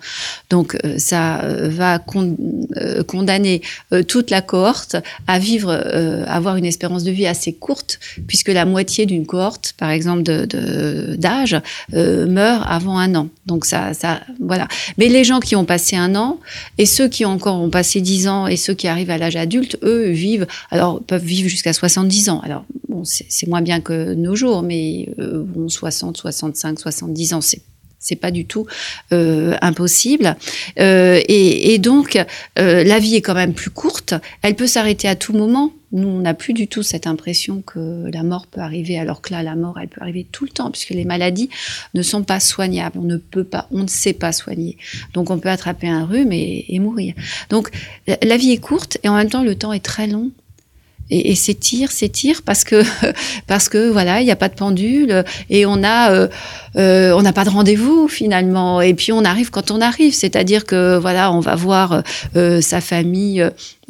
Donc 0.51 0.77
ça 0.99 1.43
va 1.45 1.99
condamner 1.99 3.63
toute 4.09 4.31
la 4.31 4.43
cohorte 4.43 4.97
à 5.27 5.39
vivre, 5.39 5.73
avoir 6.27 6.57
une 6.57 6.65
espérance 6.65 7.05
de 7.05 7.11
vie 7.11 7.27
assez 7.27 7.53
courte 7.53 7.99
puisque 8.27 8.49
la 8.49 8.65
moitié 8.65 9.07
d'une 9.07 9.27
cohorte, 9.27 9.75
par 9.79 9.91
exemple 9.91 10.23
d'âge, 11.17 11.57
meurt 11.93 12.67
avant 12.69 12.99
un 12.99 13.15
an. 13.15 13.29
Donc 13.47 13.65
ça, 13.65 13.95
ça, 13.95 14.21
voilà. 14.41 14.69
Mais 14.99 15.09
les 15.09 15.25
gens 15.25 15.41
qui 15.41 15.57
ont 15.57 15.65
passé 15.65 15.97
un 15.97 16.15
an 16.17 16.39
et 16.79 16.87
ceux 16.87 17.09
qui 17.09 17.25
encore 17.25 17.61
ont 17.61 17.71
passé 17.71 18.01
10 18.01 18.29
ans 18.29 18.47
et 18.47 18.57
ceux 18.57 18.75
qui 18.75 18.89
arrivent 18.89 19.06
à 19.11 19.19
l'âge 19.19 19.37
adulte, 19.37 19.79
eux 19.83 20.11
vivent, 20.11 20.47
alors 20.71 21.03
peuvent 21.03 21.25
vivre 21.25 21.49
jusqu'à 21.49 21.73
70 21.73 22.29
ans. 22.31 22.41
Alors 22.41 22.65
c'est 23.05 23.47
moins 23.47 23.63
bien 23.63 23.81
que 23.81 24.15
nos 24.15 24.35
jours, 24.35 24.63
mais 24.63 25.09
euh, 25.19 25.43
bon, 25.45 25.69
60, 25.69 26.17
65, 26.17 26.79
70 26.79 27.35
ans, 27.35 27.41
c'est 27.41 27.63
c'est 27.99 28.17
pas 28.17 28.31
du 28.31 28.47
tout 28.47 28.67
euh, 29.13 29.57
impossible. 29.63 30.37
Euh, 30.79 31.21
et, 31.29 31.79
donc, 31.79 32.19
euh, 32.59 32.85
la 32.85 32.99
vie 32.99 33.17
est 33.17 33.21
quand 33.21 33.35
même 33.35 33.55
plus 33.55 33.71
courte. 33.71 34.15
Elle 34.43 34.55
peut 34.55 34.67
s'arrêter 34.67 35.09
à 35.09 35.17
tout 35.17 35.33
moment. 35.33 35.73
Nous, 35.93 36.09
on 36.09 36.21
n'a 36.21 36.35
plus 36.35 36.53
du 36.53 36.69
tout 36.69 36.83
cette 36.83 37.07
impression 37.07 37.63
que 37.63 38.11
la 38.13 38.23
mort 38.23 38.47
peut 38.47 38.61
arriver, 38.61 38.99
alors 38.99 39.23
que 39.23 39.33
là, 39.33 39.43
la 39.43 39.55
mort, 39.55 39.79
elle 39.81 39.89
peut 39.89 40.01
arriver 40.01 40.27
tout 40.31 40.45
le 40.45 40.51
temps, 40.51 40.71
puisque 40.71 40.91
les 40.91 41.05
maladies 41.05 41.49
ne 41.95 42.03
sont 42.03 42.23
pas 42.23 42.41
soignables. 42.41 42.99
On 42.99 43.05
ne 43.05 43.17
peut 43.17 43.45
pas, 43.45 43.67
on 43.71 43.83
ne 43.83 43.89
sait 43.89 44.13
pas 44.13 44.33
soigner. 44.33 44.77
Donc, 45.15 45.31
on 45.31 45.39
peut 45.39 45.49
attraper 45.49 45.89
un 45.89 46.05
rhume 46.05 46.33
et, 46.33 46.65
et 46.69 46.79
mourir. 46.79 47.15
Donc, 47.51 47.71
la 48.07 48.37
vie 48.37 48.51
est 48.53 48.61
courte 48.61 48.99
et 49.03 49.09
en 49.09 49.17
même 49.17 49.31
temps, 49.31 49.43
le 49.43 49.55
temps 49.55 49.73
est 49.73 49.85
très 49.85 50.07
long 50.07 50.31
et, 51.11 51.31
et 51.31 51.35
s'étire, 51.35 51.91
s'étire 51.91 52.43
parce 52.45 52.65
que 52.65 52.83
parce 53.47 53.69
que 53.69 53.91
voilà, 53.91 54.21
il 54.21 54.25
n'y 54.25 54.31
a 54.31 54.37
pas 54.37 54.49
de 54.49 54.55
pendule 54.55 55.25
et 55.51 55.67
on 55.67 55.83
a 55.83 56.13
euh, 56.13 56.29
euh, 56.77 57.13
on 57.13 57.23
n'a 57.23 57.33
pas 57.33 57.45
de 57.45 57.51
rendez-vous 57.51 58.09
finalement. 58.09 58.81
Et 58.81 58.95
puis 58.95 59.13
on 59.13 59.25
arrive 59.25 59.51
quand 59.51 59.71
on 59.71 59.81
arrive, 59.81 60.15
c'est-à-dire 60.15 60.65
que 60.65 60.99
voilà, 60.99 61.33
on 61.33 61.41
va 61.41 61.55
voir 61.55 62.03
euh, 62.37 62.61
sa 62.61 62.81
famille 62.81 63.43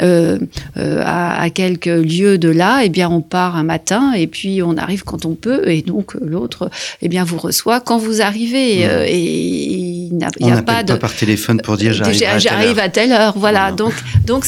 euh, 0.03 0.39
euh, 0.77 1.03
à, 1.05 1.41
à, 1.41 1.51
quelques 1.51 1.87
lieues 1.87 2.39
de 2.39 2.49
là. 2.49 2.83
Et 2.83 2.87
eh 2.87 2.89
bien 2.89 3.09
on 3.11 3.21
part 3.21 3.57
un 3.57 3.65
matin 3.65 4.13
et 4.13 4.27
puis 4.27 4.63
on 4.63 4.77
arrive 4.77 5.05
quand 5.05 5.25
on 5.25 5.35
peut 5.35 5.69
et 5.69 5.83
donc 5.83 6.15
l'autre 6.21 6.71
eh 7.03 7.09
bien 7.09 7.25
vous 7.25 7.39
reçoit 7.39 7.81
quand 7.81 7.99
vous 7.99 8.21
arrivez 8.21 8.57
Mmh. 8.57 8.89
euh, 8.89 9.05
et 9.07 9.19
il 9.19 10.17
n'y 10.17 10.25
a, 10.25 10.29
il 10.39 10.47
On 10.47 10.49
y 10.49 10.53
a 10.53 10.63
pas 10.63 10.75
pas, 10.75 10.83
de 10.83 10.95
par 10.95 11.15
téléphone 11.15 11.61
pour 11.63 11.77
dire 11.77 11.93
j'arrive 11.93 12.79
à, 12.79 12.85
à 12.85 12.89
telle 12.89 13.13
heure. 13.13 13.35
Voilà. 13.37 13.57
Voilà. 13.57 13.73
Donc, 13.73 13.95
donc 14.27 14.45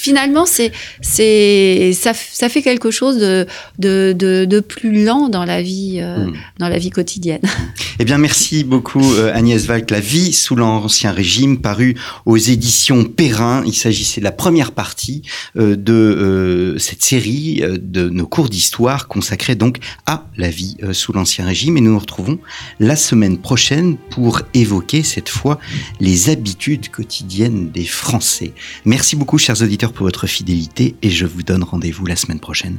finalement, 0.00 0.46
c'est, 0.46 0.72
c'est, 1.00 1.92
ça, 1.92 2.12
ça 2.14 2.48
fait 2.48 2.62
quelque 2.62 2.90
chose 2.90 3.18
de, 3.18 3.46
de, 3.78 4.14
de, 4.16 4.44
de 4.44 4.60
plus 4.60 5.04
lent 5.04 5.28
dans 5.28 5.44
la 5.44 5.62
vie, 5.62 5.98
euh, 6.00 6.22
Mm. 6.26 6.32
dans 6.58 6.68
la 6.68 6.78
vie 6.78 6.90
quotidienne. 6.90 7.42
Eh 7.98 8.04
bien, 8.04 8.18
merci 8.18 8.64
beaucoup 8.64 9.14
euh, 9.14 9.32
Agnès 9.34 9.66
Valk. 9.66 9.90
La 9.90 10.00
vie 10.00 10.32
sous 10.32 10.56
l'Ancien 10.56 11.12
Régime, 11.12 11.60
paru 11.60 11.94
aux 12.24 12.38
éditions 12.38 13.04
Perrin. 13.04 13.62
Il 13.64 13.74
s'agissait 13.74 14.20
de 14.20 14.24
la 14.24 14.32
première 14.32 14.72
partie 14.72 15.22
euh, 15.56 15.76
de 15.76 15.92
euh, 15.92 16.78
cette 16.78 17.02
série 17.02 17.62
de 17.80 18.08
nos 18.08 18.26
cours 18.26 18.48
d'histoire 18.48 19.06
consacrés 19.08 19.54
donc 19.54 19.76
à 20.06 20.26
la 20.36 20.48
vie 20.48 20.78
sous 20.92 21.12
l'Ancien 21.12 21.44
Régime. 21.44 21.76
Et 21.76 21.80
nous 21.80 21.92
nous 21.92 21.98
retrouvons 21.98 22.38
la 22.80 22.96
semaine 22.96 23.38
prochaine 23.38 23.96
pour 24.10 24.40
évoquer 24.54 25.02
cette 25.02 25.28
fois 25.28 25.60
les 26.00 26.30
habitudes 26.30 26.88
quotidiennes 26.88 27.70
des 27.70 27.84
Français. 27.84 28.52
Merci 28.84 29.14
beaucoup, 29.16 29.38
chers 29.38 29.62
pour 29.90 30.06
votre 30.06 30.28
fidélité 30.28 30.94
et 31.02 31.10
je 31.10 31.26
vous 31.26 31.42
donne 31.42 31.64
rendez-vous 31.64 32.06
la 32.06 32.14
semaine 32.14 32.38
prochaine. 32.38 32.78